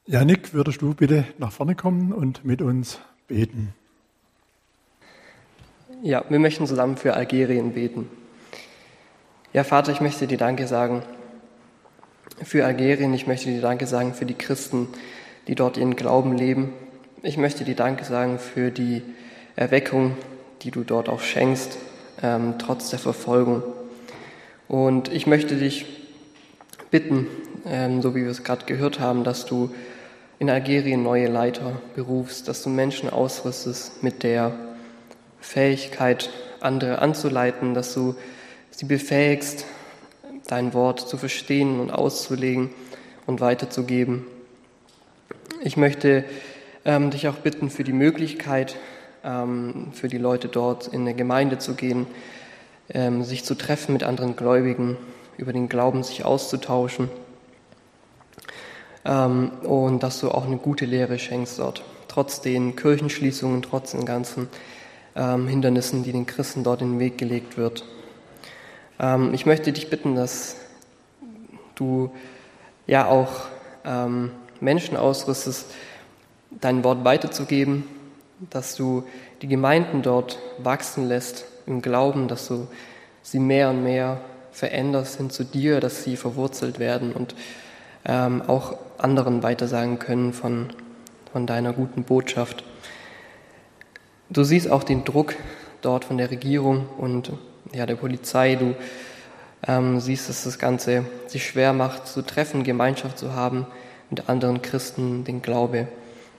[0.08, 3.74] Janik, würdest du bitte nach vorne kommen und mit uns beten?
[6.00, 8.08] Ja, wir möchten zusammen für Algerien beten.
[9.52, 11.02] Ja, Vater, ich möchte dir Danke sagen
[12.40, 13.14] für Algerien.
[13.14, 14.86] Ich möchte dir Danke sagen für die Christen,
[15.48, 16.72] die dort ihren Glauben leben.
[17.24, 19.02] Ich möchte dir Danke sagen für die
[19.56, 20.16] Erweckung,
[20.62, 21.78] die du dort auch schenkst,
[22.22, 23.64] ähm, trotz der Verfolgung.
[24.68, 25.84] Und ich möchte dich
[26.92, 27.26] bitten,
[27.66, 29.74] ähm, so wie wir es gerade gehört haben, dass du
[30.38, 34.52] in Algerien neue Leiter berufst, dass du Menschen ausrüstest mit der
[35.40, 38.14] Fähigkeit, andere anzuleiten, dass du
[38.70, 39.64] sie befähigst,
[40.46, 42.70] dein Wort zu verstehen und auszulegen
[43.26, 44.26] und weiterzugeben.
[45.62, 46.24] Ich möchte
[46.84, 48.76] ähm, dich auch bitten für die Möglichkeit,
[49.24, 52.06] ähm, für die Leute dort in eine Gemeinde zu gehen,
[52.90, 54.98] ähm, sich zu treffen mit anderen Gläubigen,
[55.38, 57.08] über den Glauben sich auszutauschen
[59.06, 64.04] ähm, und dass du auch eine gute Lehre schenkst dort, trotz den Kirchenschließungen, trotz den
[64.04, 64.48] ganzen
[65.14, 67.84] ähm, Hindernissen, die den Christen dort in den Weg gelegt wird.
[68.98, 70.56] Ähm, ich möchte dich bitten, dass
[71.76, 72.10] du
[72.86, 73.46] ja auch
[73.84, 75.66] ähm, Menschen ausrüstest,
[76.60, 77.84] dein Wort weiterzugeben,
[78.50, 79.04] dass du
[79.42, 82.66] die Gemeinden dort wachsen lässt im Glauben, dass du
[83.22, 84.20] sie mehr und mehr
[84.52, 87.34] veränderst hin zu dir, dass sie verwurzelt werden und
[88.06, 90.70] ähm, auch anderen weitersagen können von,
[91.32, 92.64] von deiner guten Botschaft.
[94.30, 95.34] Du siehst auch den Druck
[95.82, 97.32] dort von der Regierung und
[97.72, 98.54] ja, der Polizei.
[98.54, 98.74] Du
[99.66, 103.66] ähm, siehst, dass das Ganze sich schwer macht, zu treffen, Gemeinschaft zu haben,
[104.10, 105.88] mit anderen Christen den Glaube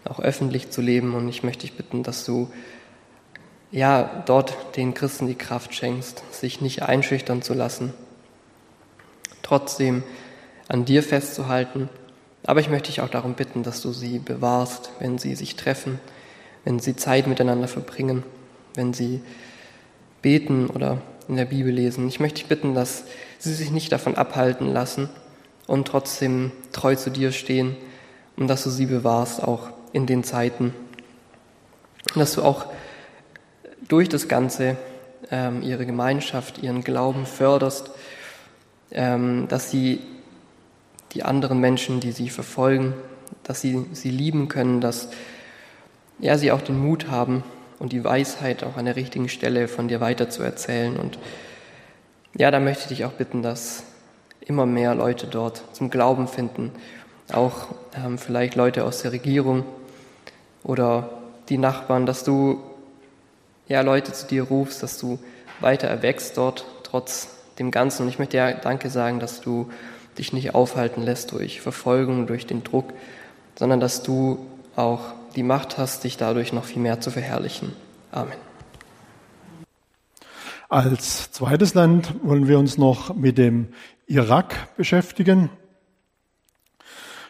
[0.06, 1.16] auch öffentlich zu leben.
[1.16, 2.50] Und ich möchte dich bitten, dass du
[3.72, 7.94] ja dort den Christen die Kraft schenkst, sich nicht einschüchtern zu lassen,
[9.44, 10.04] trotzdem
[10.68, 11.90] an dir festzuhalten.
[12.46, 16.00] Aber ich möchte dich auch darum bitten, dass du sie bewahrst, wenn sie sich treffen,
[16.64, 18.24] wenn sie Zeit miteinander verbringen,
[18.76, 19.22] wenn sie
[20.22, 22.08] beten oder in der Bibel lesen.
[22.08, 23.04] Ich möchte dich bitten, dass
[23.40, 25.10] sie sich nicht davon abhalten lassen
[25.68, 27.76] und trotzdem treu zu dir stehen
[28.38, 30.74] und dass du sie bewahrst, auch in den Zeiten.
[32.16, 32.68] Dass du auch
[33.88, 34.78] durch das Ganze
[35.32, 37.92] ähm, ihre Gemeinschaft, ihren Glauben förderst,
[38.92, 40.02] ähm, dass sie
[41.14, 42.94] die anderen Menschen, die sie verfolgen,
[43.44, 45.10] dass sie sie lieben können, dass
[46.20, 47.44] ja, sie auch den Mut haben
[47.80, 50.98] und die Weisheit auch an der richtigen Stelle von dir weiterzuerzählen.
[50.98, 51.20] Und
[52.36, 53.84] ja, da möchte ich dich auch bitten, dass
[54.42, 56.72] immer mehr Leute dort zum Glauben finden,
[57.32, 59.66] auch ähm, vielleicht Leute aus der Regierung
[60.64, 61.10] oder
[61.50, 62.62] die Nachbarn, dass du
[63.68, 65.20] ja Leute zu dir rufst, dass du
[65.60, 68.04] weiter erwächst dort trotz dem Ganzen.
[68.04, 69.70] Und ich möchte dir Danke sagen, dass du
[70.18, 72.94] dich nicht aufhalten lässt durch Verfolgung, durch den Druck,
[73.56, 74.40] sondern dass du
[74.76, 75.02] auch
[75.36, 77.74] die Macht hast, dich dadurch noch viel mehr zu verherrlichen.
[78.12, 78.34] Amen.
[80.70, 83.70] Als zweites Land wollen wir uns noch mit dem
[84.08, 85.50] Irak beschäftigen.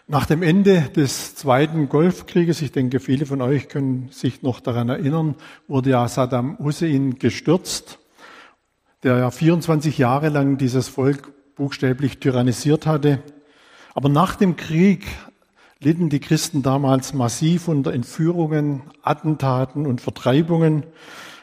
[0.08, 4.90] Nach dem Ende des Zweiten Golfkrieges, ich denke, viele von euch können sich noch daran
[4.90, 5.36] erinnern,
[5.68, 8.00] wurde ja Saddam Hussein gestürzt,
[9.04, 13.20] der ja 24 Jahre lang dieses Volk buchstäblich tyrannisiert hatte.
[13.94, 15.06] Aber nach dem Krieg
[15.80, 20.84] litten die Christen damals massiv unter Entführungen, Attentaten und Vertreibungen.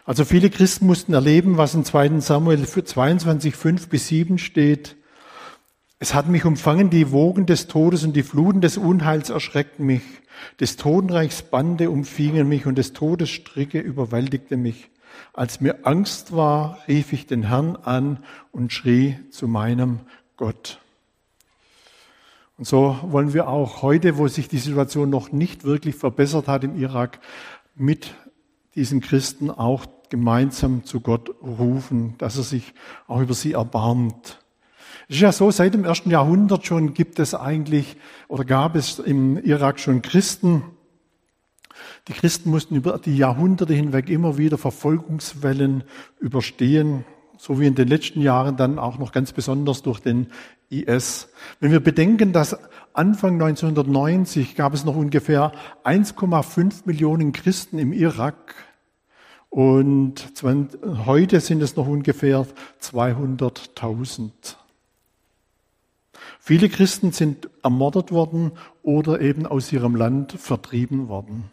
[0.04, 4.96] Also viele Christen mussten erleben, was in 2 Samuel 22, 5 bis 7 steht.
[5.98, 10.02] Es hat mich umfangen, die Wogen des Todes und die Fluten des Unheils erschreckten mich.
[10.60, 14.90] Des Totenreichs Bande umfingen mich und des Todes Stricke überwältigten mich.
[15.32, 18.18] Als mir Angst war, rief ich den Herrn an
[18.52, 20.00] und schrie zu meinem
[20.36, 20.80] Gott.
[22.56, 26.62] Und so wollen wir auch heute, wo sich die Situation noch nicht wirklich verbessert hat
[26.62, 27.18] im Irak,
[27.74, 28.14] mit
[28.76, 32.74] diesen Christen auch gemeinsam zu Gott rufen, dass er sich
[33.08, 34.40] auch über sie erbarmt.
[35.08, 37.96] Es ist ja so, seit dem ersten Jahrhundert schon gibt es eigentlich
[38.28, 40.62] oder gab es im Irak schon Christen.
[42.08, 45.84] Die Christen mussten über die Jahrhunderte hinweg immer wieder Verfolgungswellen
[46.20, 47.04] überstehen,
[47.36, 50.28] so wie in den letzten Jahren dann auch noch ganz besonders durch den
[50.70, 51.28] IS.
[51.60, 52.56] Wenn wir bedenken, dass
[52.92, 55.52] Anfang 1990 gab es noch ungefähr
[55.84, 58.54] 1,5 Millionen Christen im Irak
[59.50, 60.32] und
[61.06, 62.46] heute sind es noch ungefähr
[62.82, 64.30] 200.000.
[66.40, 71.50] Viele Christen sind ermordet worden oder eben aus ihrem Land vertrieben worden.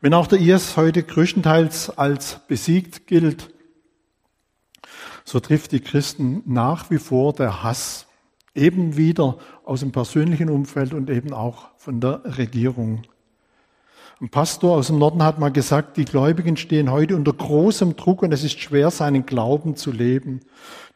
[0.00, 3.50] Wenn auch der IS heute größtenteils als besiegt gilt,
[5.24, 8.06] so trifft die Christen nach wie vor der Hass,
[8.54, 13.02] eben wieder aus dem persönlichen Umfeld und eben auch von der Regierung.
[14.20, 18.22] Ein Pastor aus dem Norden hat mal gesagt, die Gläubigen stehen heute unter großem Druck
[18.22, 20.40] und es ist schwer, seinen Glauben zu leben.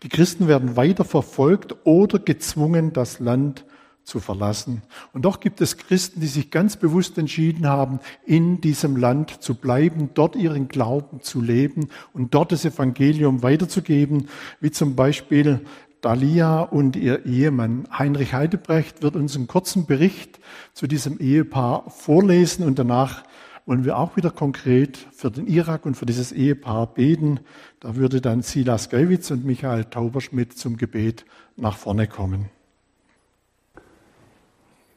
[0.03, 3.65] Die Christen werden weiter verfolgt oder gezwungen, das Land
[4.09, 4.83] zu verlassen.
[5.13, 9.55] Und doch gibt es Christen, die sich ganz bewusst entschieden haben, in diesem Land zu
[9.55, 14.29] bleiben, dort ihren Glauben zu leben und dort das Evangelium weiterzugeben,
[14.61, 15.61] wie zum Beispiel
[16.01, 17.87] Dalia und ihr Ehemann.
[17.97, 20.41] Heinrich Heidebrecht wird uns einen kurzen Bericht
[20.73, 23.25] zu diesem Ehepaar vorlesen und danach
[23.67, 27.41] wollen wir auch wieder konkret für den Irak und für dieses Ehepaar beten.
[27.81, 32.58] Da würde dann Silas Geiwitz und Michael Tauberschmidt zum Gebet nach vorne kommen.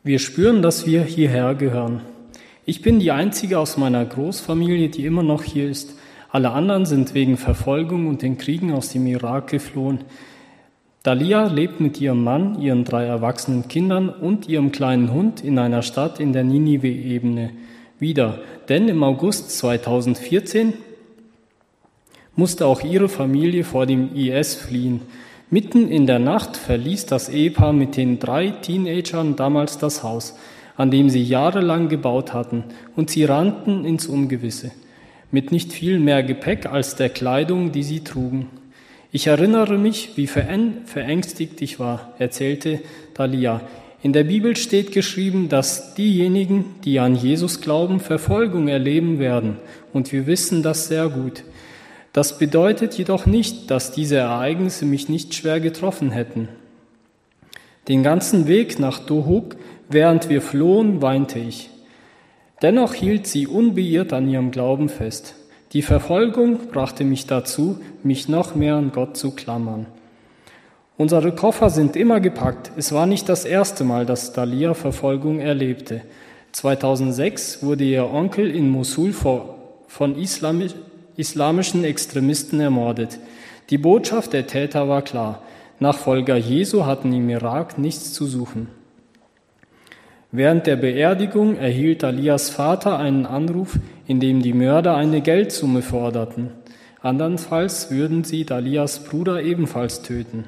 [0.03, 2.01] Wir spüren, dass wir hierher gehören.
[2.65, 5.95] Ich bin die einzige aus meiner Großfamilie, die immer noch hier ist.
[6.31, 9.99] Alle anderen sind wegen Verfolgung und den Kriegen aus dem Irak geflohen.
[11.03, 15.83] Dalia lebt mit ihrem Mann, ihren drei erwachsenen Kindern und ihrem kleinen Hund in einer
[15.83, 17.51] Stadt in der Ninive-Ebene
[17.99, 18.39] wieder.
[18.69, 20.73] Denn im August 2014
[22.35, 25.01] musste auch ihre Familie vor dem IS fliehen.
[25.53, 30.33] Mitten in der Nacht verließ das Ehepaar mit den drei Teenagern damals das Haus.
[30.81, 32.63] an dem sie jahrelang gebaut hatten,
[32.95, 34.71] und sie rannten ins Ungewisse,
[35.29, 38.47] mit nicht viel mehr Gepäck als der Kleidung, die sie trugen.
[39.11, 42.79] Ich erinnere mich, wie verängstigt ich war, erzählte
[43.13, 43.61] Thalia.
[44.01, 49.57] In der Bibel steht geschrieben, dass diejenigen, die an Jesus glauben, Verfolgung erleben werden.
[49.93, 51.43] Und wir wissen das sehr gut.
[52.13, 56.49] Das bedeutet jedoch nicht, dass diese Ereignisse mich nicht schwer getroffen hätten.
[57.87, 59.55] Den ganzen Weg nach Dohuk,
[59.89, 61.69] während wir flohen, weinte ich.
[62.61, 65.35] Dennoch hielt sie unbeirrt an ihrem Glauben fest.
[65.73, 69.85] Die Verfolgung brachte mich dazu, mich noch mehr an Gott zu klammern.
[70.97, 72.71] Unsere Koffer sind immer gepackt.
[72.75, 76.01] Es war nicht das erste Mal, dass Dalia Verfolgung erlebte.
[76.51, 80.15] 2006 wurde ihr Onkel in Mosul von
[81.17, 83.19] islamischen Extremisten ermordet.
[83.69, 85.41] Die Botschaft der Täter war klar.
[85.79, 88.67] Nachfolger Jesu hatten im Irak nichts zu suchen.
[90.31, 96.51] Während der Beerdigung erhielt Alias Vater einen Anruf, in dem die Mörder eine Geldsumme forderten.
[97.01, 100.45] Andernfalls würden sie Dalias Bruder ebenfalls töten.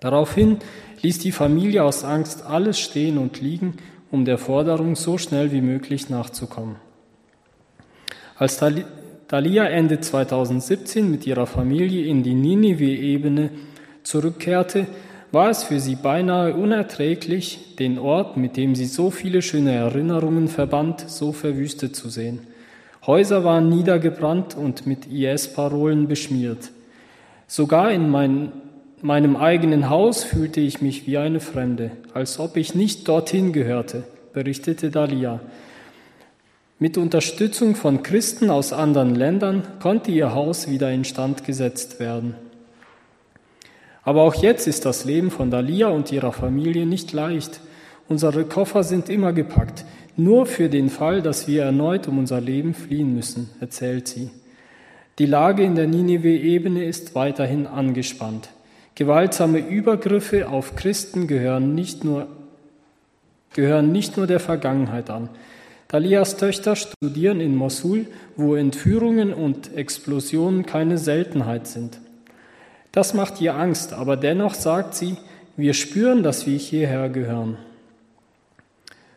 [0.00, 0.58] Daraufhin
[1.02, 3.74] ließ die Familie aus Angst alles stehen und liegen,
[4.10, 6.76] um der Forderung so schnell wie möglich nachzukommen.
[8.36, 8.56] Als
[9.30, 13.50] Dalia Ende 2017 mit ihrer Familie in die Ninive-Ebene
[14.02, 14.88] zurückkehrte,
[15.30, 20.48] war es für sie beinahe unerträglich, den Ort, mit dem sie so viele schöne Erinnerungen
[20.48, 22.40] verband, so verwüstet zu sehen.
[23.06, 26.72] Häuser waren niedergebrannt und mit IS-Parolen beschmiert.
[27.46, 28.50] Sogar in mein,
[29.00, 34.02] meinem eigenen Haus fühlte ich mich wie eine Fremde, als ob ich nicht dorthin gehörte,
[34.32, 35.38] berichtete Dalia.
[36.82, 42.34] Mit Unterstützung von Christen aus anderen Ländern konnte ihr Haus wieder instand gesetzt werden.
[44.02, 47.60] Aber auch jetzt ist das Leben von Dalia und ihrer Familie nicht leicht.
[48.08, 49.84] Unsere Koffer sind immer gepackt,
[50.16, 54.30] nur für den Fall, dass wir erneut um unser Leben fliehen müssen, erzählt sie.
[55.18, 58.48] Die Lage in der Ninive-Ebene ist weiterhin angespannt.
[58.94, 62.26] Gewaltsame Übergriffe auf Christen gehören nicht nur,
[63.52, 65.28] gehören nicht nur der Vergangenheit an.
[65.90, 71.98] Dalias Töchter studieren in Mosul, wo Entführungen und Explosionen keine Seltenheit sind.
[72.92, 75.16] Das macht ihr Angst, aber dennoch sagt sie,
[75.56, 77.58] wir spüren, dass wir hierher gehören.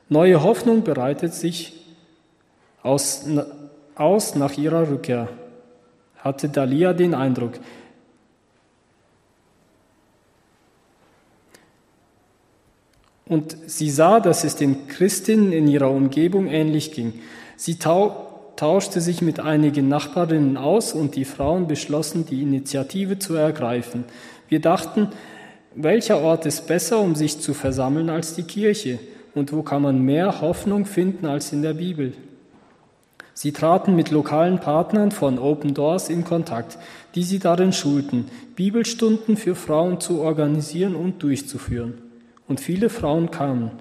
[0.09, 1.73] Neue Hoffnung bereitet sich
[2.81, 3.25] aus,
[3.93, 5.29] aus nach ihrer Rückkehr,
[6.17, 7.53] hatte Dalia den Eindruck.
[13.33, 17.13] Und sie sah, dass es den Christinnen in ihrer Umgebung ähnlich ging.
[17.57, 23.33] Sie tau tauschte sich mit einigen Nachbarinnen aus und die Frauen beschlossen, die Initiative zu
[23.33, 24.03] ergreifen.
[24.49, 25.07] Wir dachten,
[25.73, 28.99] welcher Ort ist besser, um sich zu versammeln als die Kirche?
[29.33, 32.13] Und wo kann man mehr Hoffnung finden als in der Bibel?
[33.33, 36.77] Sie traten mit lokalen Partnern von Open Doors in Kontakt,
[37.15, 38.25] die sie darin schulten,
[38.55, 42.02] Bibelstunden für Frauen zu organisieren und durchzuführen.
[42.53, 43.71] Und viele Frauen kamen.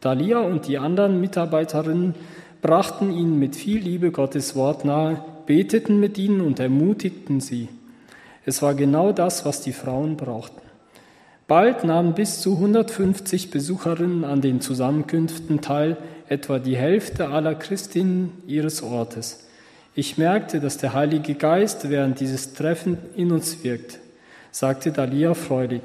[0.00, 2.14] Dalia und die anderen Mitarbeiterinnen
[2.62, 7.68] brachten ihnen mit viel Liebe Gottes Wort nahe, beteten mit ihnen und ermutigten sie.
[8.46, 10.62] Es war genau das, was die Frauen brauchten.
[11.46, 18.32] Bald nahmen bis zu 150 Besucherinnen an den Zusammenkünften teil, etwa die Hälfte aller Christinnen
[18.46, 19.46] ihres Ortes.
[19.94, 23.98] Ich merkte, dass der Heilige Geist während dieses Treffens in uns wirkt,
[24.52, 25.82] sagte Dalia freudig.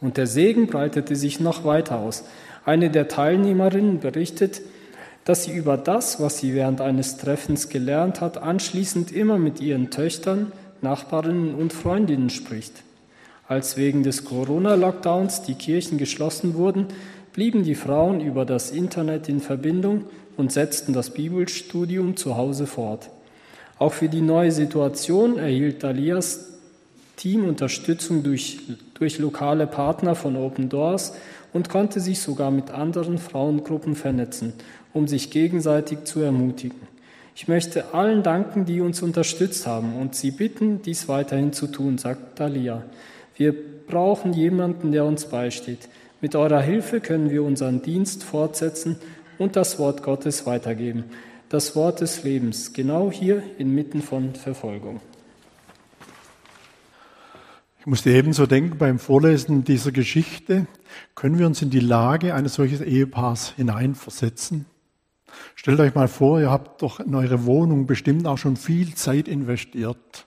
[0.00, 2.24] Und der Segen breitete sich noch weiter aus.
[2.64, 4.62] Eine der Teilnehmerinnen berichtet,
[5.24, 9.90] dass sie über das, was sie während eines Treffens gelernt hat, anschließend immer mit ihren
[9.90, 12.72] Töchtern, Nachbarinnen und Freundinnen spricht.
[13.46, 16.86] Als wegen des Corona-Lockdowns die Kirchen geschlossen wurden,
[17.32, 20.04] blieben die Frauen über das Internet in Verbindung
[20.36, 23.10] und setzten das Bibelstudium zu Hause fort.
[23.78, 26.59] Auch für die neue Situation erhielt Dalias
[27.20, 28.58] Team Unterstützung durch,
[28.94, 31.14] durch lokale Partner von Open Doors
[31.52, 34.54] und konnte sich sogar mit anderen Frauengruppen vernetzen
[34.92, 36.78] um sich gegenseitig zu ermutigen.
[37.34, 41.96] Ich möchte allen danken, die uns unterstützt haben und Sie bitten, dies weiterhin zu tun,
[41.96, 42.82] sagt Dalia.
[43.36, 43.54] Wir
[43.86, 45.88] brauchen jemanden, der uns beisteht.
[46.20, 48.96] Mit eurer Hilfe können wir unseren Dienst fortsetzen
[49.38, 51.04] und das Wort Gottes weitergeben.
[51.48, 55.00] Das Wort des Lebens, genau hier inmitten von Verfolgung.
[57.80, 60.66] Ich musste ebenso denken beim Vorlesen dieser Geschichte,
[61.14, 64.66] können wir uns in die Lage eines solchen Ehepaars hineinversetzen?
[65.54, 69.28] Stellt euch mal vor, ihr habt doch in eure Wohnung bestimmt auch schon viel Zeit
[69.28, 70.26] investiert,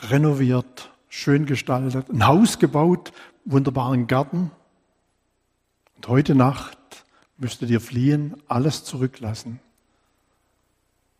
[0.00, 3.12] renoviert, schön gestaltet, ein Haus gebaut,
[3.44, 4.50] wunderbaren Garten.
[5.96, 6.78] Und heute Nacht
[7.36, 9.60] müsstet ihr fliehen, alles zurücklassen.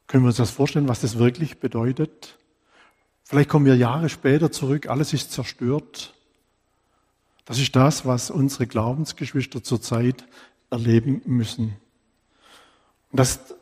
[0.06, 2.38] Können wir uns das vorstellen, was das wirklich bedeutet?
[3.24, 6.14] Vielleicht kommen wir Jahre später zurück, alles ist zerstört.
[7.46, 10.24] Das ist das, was unsere Glaubensgeschwister zurzeit
[10.70, 11.76] erleben müssen.
[13.10, 13.54] Und das,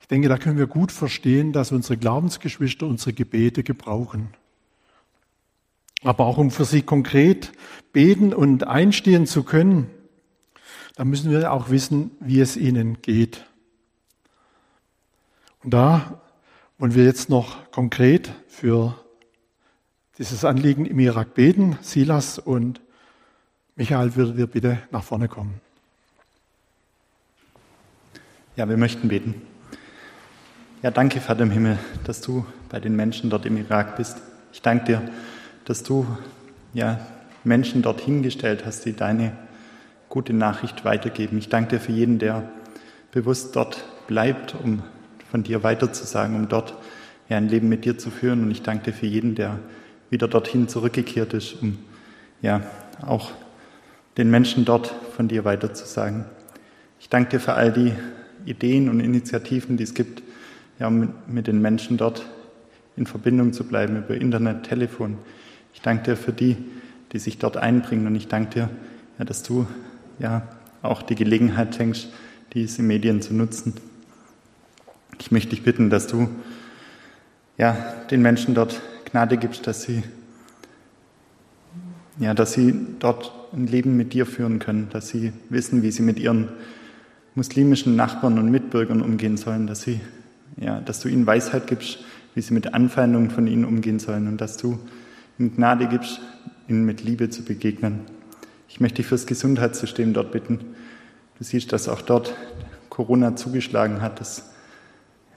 [0.00, 4.34] ich denke, da können wir gut verstehen, dass unsere Glaubensgeschwister unsere Gebete gebrauchen.
[6.02, 7.52] Aber auch um für sie konkret
[7.92, 9.90] beten und einstehen zu können,
[10.96, 13.44] da müssen wir auch wissen, wie es ihnen geht.
[15.62, 16.20] Und da
[16.78, 18.94] wollen wir jetzt noch konkret für
[20.18, 21.78] dieses Anliegen im Irak beten.
[21.80, 22.80] Silas und
[23.76, 25.60] Michael, würdet ihr bitte nach vorne kommen.
[28.56, 29.40] Ja, wir möchten beten.
[30.82, 34.18] Ja, danke, Vater im Himmel, dass du bei den Menschen dort im Irak bist.
[34.52, 35.02] Ich danke dir,
[35.64, 36.06] dass du
[36.74, 37.00] ja,
[37.44, 39.36] Menschen dorthin gestellt hast, die deine
[40.08, 41.38] gute Nachricht weitergeben.
[41.38, 42.50] Ich danke dir für jeden, der
[43.12, 44.82] bewusst dort bleibt, um
[45.30, 46.74] von dir weiterzusagen, um dort
[47.30, 48.42] ja, ein Leben mit dir zu führen.
[48.42, 49.58] Und ich danke dir für jeden, der
[50.10, 51.78] wieder dorthin zurückgekehrt ist, um
[52.42, 52.62] ja
[53.00, 53.30] auch
[54.18, 56.26] den Menschen dort von dir weiterzusagen.
[56.98, 57.92] Ich danke dir für all die
[58.44, 60.22] Ideen und Initiativen, die es gibt,
[60.78, 62.26] ja, um mit den Menschen dort
[62.96, 65.16] in Verbindung zu bleiben über Internet, Telefon.
[65.72, 66.56] Ich danke dir für die,
[67.12, 68.70] die sich dort einbringen und ich danke dir,
[69.18, 69.66] ja, dass du
[70.18, 70.48] ja
[70.82, 72.08] auch die Gelegenheit schenkst,
[72.52, 73.74] diese Medien zu nutzen.
[75.18, 76.28] Ich möchte dich bitten, dass du
[77.60, 77.76] ja,
[78.10, 80.02] den Menschen dort Gnade gibst, dass sie,
[82.18, 86.02] ja, dass sie dort ein Leben mit dir führen können, dass sie wissen, wie sie
[86.02, 86.48] mit ihren
[87.34, 90.00] muslimischen Nachbarn und Mitbürgern umgehen sollen, dass sie,
[90.56, 91.98] ja, dass du ihnen Weisheit gibst,
[92.34, 94.78] wie sie mit Anfeindungen von ihnen umgehen sollen und dass du
[95.38, 96.18] ihnen Gnade gibst,
[96.66, 98.00] ihnen mit Liebe zu begegnen.
[98.70, 100.60] Ich möchte dich fürs Gesundheitssystem dort bitten.
[101.36, 102.34] Du siehst, dass auch dort
[102.88, 104.50] Corona zugeschlagen hat, dass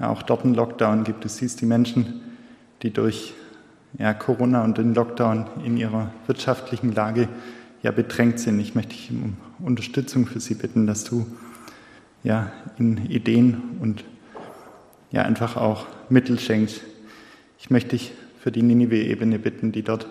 [0.03, 1.23] ja auch dort einen Lockdown gibt.
[1.23, 2.21] Du siehst die Menschen,
[2.81, 3.33] die durch
[3.97, 7.29] ja, Corona und den Lockdown in ihrer wirtschaftlichen Lage
[7.83, 8.59] ja bedrängt sind.
[8.59, 11.25] Ich möchte dich um Unterstützung für sie bitten, dass du
[12.23, 14.03] ja ihnen Ideen und
[15.11, 16.81] ja einfach auch Mittel schenkst.
[17.59, 20.07] Ich möchte dich für die Ninive-Ebene bitten, die dort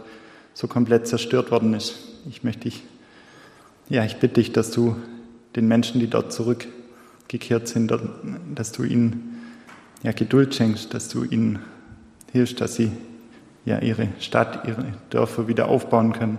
[0.54, 1.98] so komplett zerstört worden ist.
[2.30, 2.82] Ich möchte dich,
[3.90, 4.96] ja, ich bitte dich, dass du
[5.54, 7.92] den Menschen, die dort zurückgekehrt sind,
[8.54, 9.31] dass du ihnen
[10.02, 11.60] ja, Geduld schenkst, dass du ihnen
[12.32, 12.92] hilfst, dass sie
[13.64, 16.38] ja, ihre Stadt, ihre Dörfer wieder aufbauen können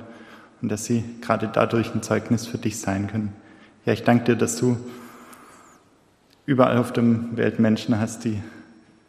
[0.62, 3.34] und dass sie gerade dadurch ein Zeugnis für dich sein können.
[3.86, 4.78] Ja, ich danke dir, dass du
[6.46, 7.04] überall auf der
[7.38, 8.42] Welt Menschen hast, die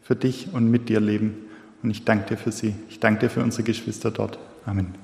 [0.02, 1.36] für dich und mit dir leben.
[1.82, 2.74] Und ich danke dir für sie.
[2.88, 4.38] Ich danke dir für unsere Geschwister dort.
[4.64, 4.94] Amen.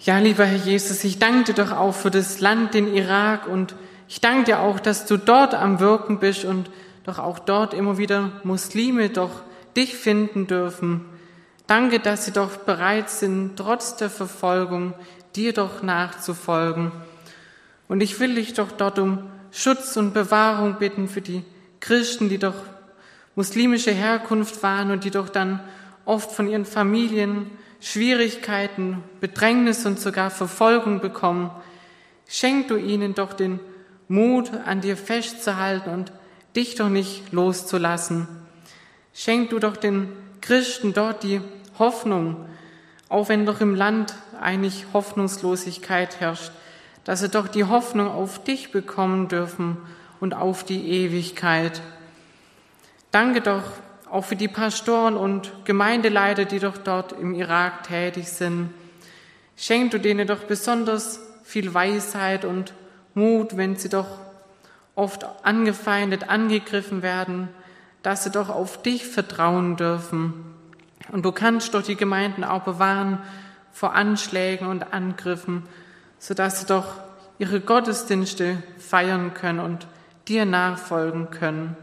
[0.00, 3.74] Ja, lieber Herr Jesus, ich danke dir doch auch für das Land, den Irak und
[4.08, 6.70] ich danke dir auch, dass du dort am Wirken bist und
[7.04, 9.42] doch auch dort immer wieder Muslime doch
[9.76, 11.04] dich finden dürfen.
[11.66, 14.94] Danke, dass sie doch bereit sind, trotz der Verfolgung
[15.34, 16.92] dir doch nachzufolgen.
[17.88, 19.18] Und ich will dich doch dort um
[19.50, 21.44] Schutz und Bewahrung bitten für die
[21.80, 22.54] Christen, die doch
[23.34, 25.60] muslimische Herkunft waren und die doch dann
[26.04, 27.50] oft von ihren Familien
[27.80, 31.50] Schwierigkeiten, Bedrängnis und sogar Verfolgung bekommen.
[32.26, 33.60] Schenk du ihnen doch den
[34.08, 36.12] Mut, an dir festzuhalten und
[36.54, 38.28] dich doch nicht loszulassen.
[39.12, 40.08] Schenk du doch den
[40.40, 41.40] Christen dort die
[41.78, 42.46] Hoffnung,
[43.08, 46.52] auch wenn doch im Land eigentlich Hoffnungslosigkeit herrscht,
[47.04, 49.76] dass sie doch die Hoffnung auf dich bekommen dürfen
[50.20, 51.80] und auf die Ewigkeit.
[53.10, 53.62] Danke doch
[54.10, 58.70] auch für die Pastoren und Gemeindeleiter, die doch dort im Irak tätig sind.
[59.56, 62.72] Schenk du denen doch besonders viel Weisheit und
[63.16, 64.06] Mut, wenn sie doch
[64.94, 67.48] oft angefeindet, angegriffen werden,
[68.02, 70.34] dass sie doch auf dich vertrauen dürfen.
[71.10, 73.18] Und du kannst doch die Gemeinden auch bewahren
[73.72, 75.62] vor Anschlägen und Angriffen,
[76.18, 76.88] sodass sie doch
[77.38, 79.86] ihre Gottesdienste feiern können und
[80.28, 81.74] dir nachfolgen können.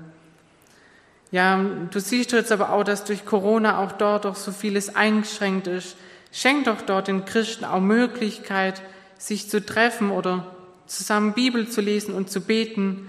[1.32, 1.60] Ja,
[1.90, 5.98] du siehst jetzt aber auch, dass durch Corona auch dort doch so vieles eingeschränkt ist.
[6.32, 8.84] Schenk doch dort den Christen auch Möglichkeit,
[9.18, 10.53] sich zu treffen oder
[10.98, 13.08] zusammen Bibel zu lesen und zu beten,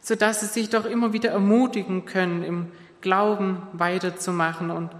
[0.00, 2.66] so dass sie sich doch immer wieder ermutigen können, im
[3.00, 4.90] Glauben weiterzumachen und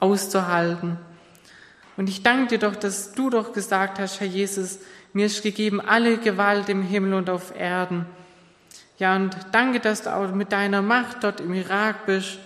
[0.00, 0.98] auszuhalten.
[1.96, 4.80] Und ich danke dir doch, dass du doch gesagt hast, Herr Jesus,
[5.12, 8.06] mir ist gegeben alle Gewalt im Himmel und auf Erden.
[8.98, 12.38] Ja, und danke, dass du auch mit deiner Macht dort im Irak bist.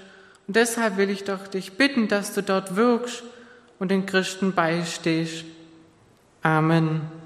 [0.47, 3.23] Und deshalb will ich doch dich bitten, dass du dort wirkst
[3.79, 5.45] und den Christen beistehst.
[6.43, 7.18] Amen.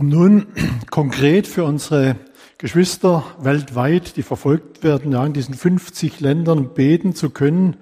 [0.00, 0.46] Um nun
[0.90, 2.16] konkret für unsere
[2.56, 7.76] Geschwister weltweit, die verfolgt werden, ja, in diesen 50 Ländern beten zu können,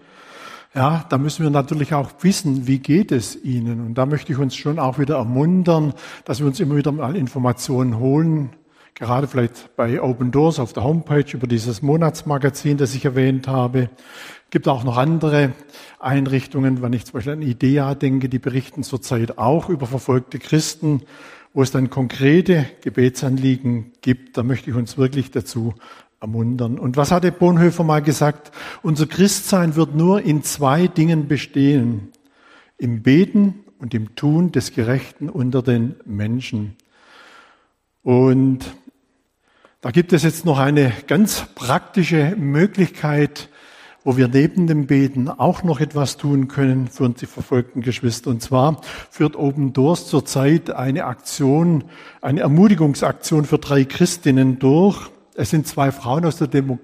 [0.74, 3.86] ja, da müssen wir natürlich auch wissen, wie geht es ihnen.
[3.86, 5.94] Und da möchte ich uns schon auch wieder ermuntern,
[6.24, 8.50] dass wir uns immer wieder mal Informationen holen,
[8.96, 13.90] gerade vielleicht bei Open Doors auf der Homepage über dieses Monatsmagazin, das ich erwähnt habe.
[14.46, 15.52] Es gibt auch noch andere
[16.00, 21.02] Einrichtungen, wenn ich zum Beispiel an IDEA denke, die berichten zurzeit auch über verfolgte Christen,
[21.58, 24.36] wo es dann konkrete Gebetsanliegen gibt.
[24.36, 25.74] Da möchte ich uns wirklich dazu
[26.20, 26.78] ermuntern.
[26.78, 28.52] Und was hatte Bonhoeffer mal gesagt?
[28.84, 32.12] Unser Christsein wird nur in zwei Dingen bestehen.
[32.76, 36.76] Im Beten und im Tun des Gerechten unter den Menschen.
[38.04, 38.60] Und
[39.80, 43.48] da gibt es jetzt noch eine ganz praktische Möglichkeit,
[44.08, 48.30] wo wir neben dem Beten auch noch etwas tun können für unsere verfolgten Geschwister.
[48.30, 48.80] Und zwar
[49.10, 51.84] führt Open Doors zurzeit eine Aktion,
[52.22, 55.10] eine Ermutigungsaktion für drei Christinnen durch.
[55.34, 56.78] Es sind zwei Frauen aus der Demo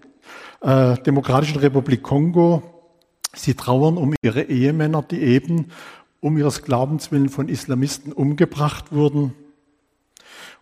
[0.60, 2.62] äh, Demokratischen Republik Kongo.
[3.32, 5.68] Sie trauern um ihre Ehemänner, die eben
[6.20, 9.32] um ihres Glaubens willen von Islamisten umgebracht wurden.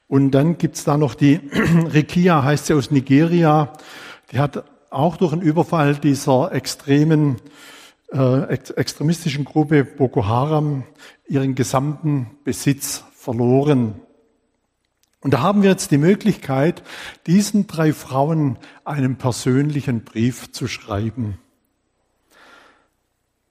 [0.06, 1.40] Und dann gibt's da noch die
[1.92, 3.72] Rekia, heißt sie aus Nigeria.
[4.30, 4.62] Die hat
[4.92, 7.36] auch durch einen Überfall dieser extremen,
[8.12, 10.84] äh, extremistischen Gruppe Boko Haram
[11.26, 13.94] ihren gesamten Besitz verloren.
[15.20, 16.82] Und da haben wir jetzt die Möglichkeit,
[17.26, 21.38] diesen drei Frauen einen persönlichen Brief zu schreiben.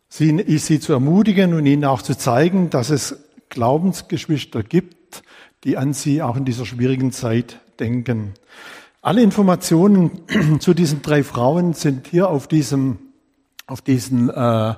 [0.09, 5.23] Sie, sie zu ermutigen und ihnen auch zu zeigen, dass es Glaubensgeschwister gibt,
[5.63, 8.33] die an sie auch in dieser schwierigen Zeit denken.
[9.03, 10.11] Alle Informationen
[10.59, 12.99] zu diesen drei Frauen sind hier auf diesem,
[13.65, 14.75] auf diesen äh,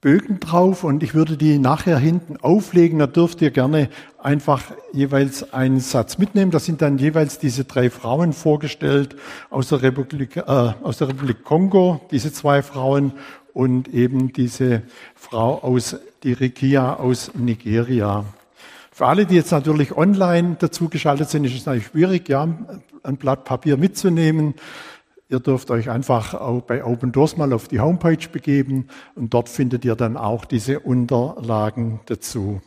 [0.00, 2.98] Bögen drauf und ich würde die nachher hinten auflegen.
[2.98, 6.50] Da dürft ihr gerne einfach jeweils einen Satz mitnehmen.
[6.50, 9.14] Da sind dann jeweils diese drei Frauen vorgestellt
[9.50, 13.12] aus der Republik, äh, aus der Republik Kongo, diese zwei Frauen
[13.52, 14.82] und eben diese
[15.14, 15.94] Frau aus
[16.24, 18.24] Dirikia aus Nigeria.
[18.90, 22.48] Für alle, die jetzt natürlich online dazugeschaltet sind, ist es natürlich schwierig, ja,
[23.02, 24.54] ein Blatt Papier mitzunehmen.
[25.28, 29.84] Ihr dürft euch einfach bei Open Doors mal auf die Homepage begeben und dort findet
[29.84, 32.60] ihr dann auch diese Unterlagen dazu.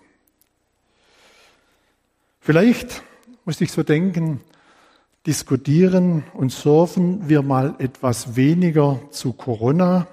[2.40, 3.04] Vielleicht
[3.46, 4.42] muss ich so denken,
[5.28, 10.08] diskutieren und surfen wir mal etwas weniger zu Corona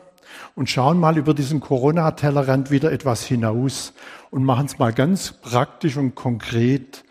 [0.55, 3.93] und schauen mal über diesen Corona-Tellerrand wieder etwas hinaus
[4.31, 7.05] und machen es mal ganz praktisch und konkret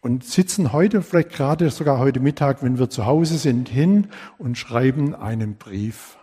[0.00, 4.56] und sitzen heute, vielleicht gerade sogar heute Mittag, wenn wir zu Hause sind, hin und
[4.56, 6.16] schreiben einen Brief.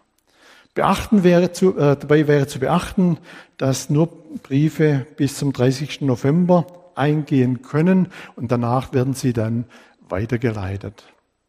[0.74, 3.18] Beachten wäre zu, äh, dabei wäre zu beachten,
[3.58, 4.10] dass nur
[4.44, 6.02] Briefe bis zum 30.
[6.02, 9.66] November eingehen können und danach werden sie dann
[10.10, 11.04] weitergeleitet.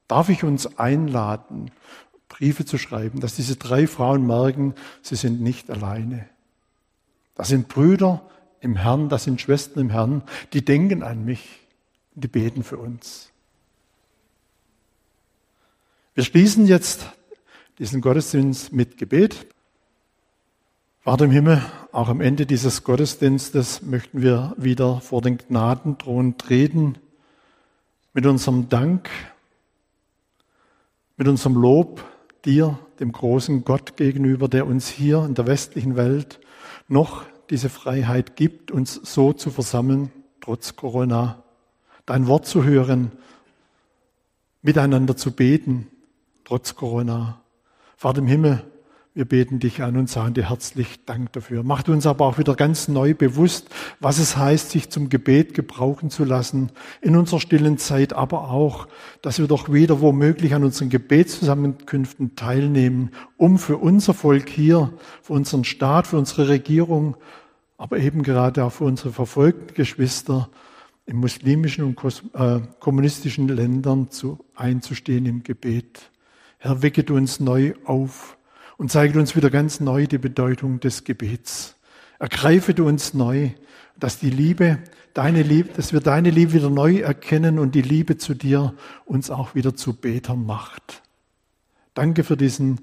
[0.07, 1.71] Darf ich uns einladen,
[2.29, 6.27] Briefe zu schreiben, dass diese drei Frauen merken, sie sind nicht alleine.
[7.35, 8.23] Das sind Brüder
[8.61, 10.23] im Herrn, das sind Schwestern im Herrn,
[10.53, 11.58] die denken an mich
[12.21, 13.31] die beten für uns.
[16.15, 17.07] Wir schließen jetzt
[17.79, 19.47] diesen Gottesdienst mit Gebet.
[21.01, 21.63] Vater im Himmel,
[21.93, 26.97] auch am Ende dieses Gottesdienstes möchten wir wieder vor den Gnadenthron treten
[28.13, 29.09] mit unserem Dank,
[31.17, 32.05] mit unserem Lob
[32.45, 36.41] dir, dem großen Gott gegenüber, der uns hier in der westlichen Welt
[36.89, 40.11] noch diese Freiheit gibt, uns so zu versammeln,
[40.41, 41.45] trotz Corona
[42.09, 43.13] dein Wort zu hören,
[44.63, 45.87] miteinander zu beten,
[46.45, 47.43] trotz Corona.
[47.97, 48.65] Vater im Himmel,
[49.13, 51.63] wir beten dich an und sagen dir herzlich Dank dafür.
[51.65, 53.69] Macht uns aber auch wieder ganz neu bewusst,
[54.01, 56.71] was es heißt, sich zum Gebet gebrauchen zu lassen
[57.03, 58.89] in unserer stillen Zeit, aber auch,
[59.21, 65.35] dass wir doch wieder womöglich an unseren Gebetszusammenkünften teilnehmen, um für unser Volk hier, für
[65.35, 67.17] unseren Staat, für unsere Regierung,
[67.77, 70.49] aber eben gerade auch für unsere verfolgten Geschwister
[71.09, 76.11] in muslimischen und äh, kommunistischen Ländern zu, einzustehen im Gebet.
[76.59, 78.37] Herr, wecket uns neu auf
[78.77, 81.77] und zeigt uns wieder ganz neu die Bedeutung des Gebets.
[82.19, 83.51] Ergreifet uns neu,
[83.99, 84.81] dass die Liebe,
[85.15, 88.75] deine Liebe, dass wir deine Liebe wieder neu erkennen und die Liebe zu dir
[89.07, 91.03] uns auch wieder zu Betern macht.
[91.95, 92.81] Danke für diesen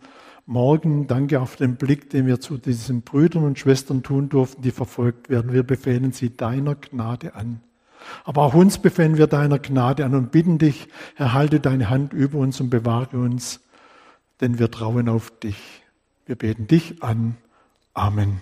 [0.47, 1.05] Morgen.
[1.05, 5.29] Danke auf den Blick, den wir zu diesen Brüdern und Schwestern tun durften, die verfolgt
[5.29, 5.53] werden.
[5.53, 7.61] Wir befehlen sie deiner Gnade an.
[8.23, 12.39] Aber auch uns befehlen wir deiner Gnade an und bitten dich, erhalte deine Hand über
[12.39, 13.61] uns und bewahre uns,
[14.41, 15.83] denn wir trauen auf dich.
[16.25, 17.37] Wir beten dich an.
[17.93, 18.41] Amen.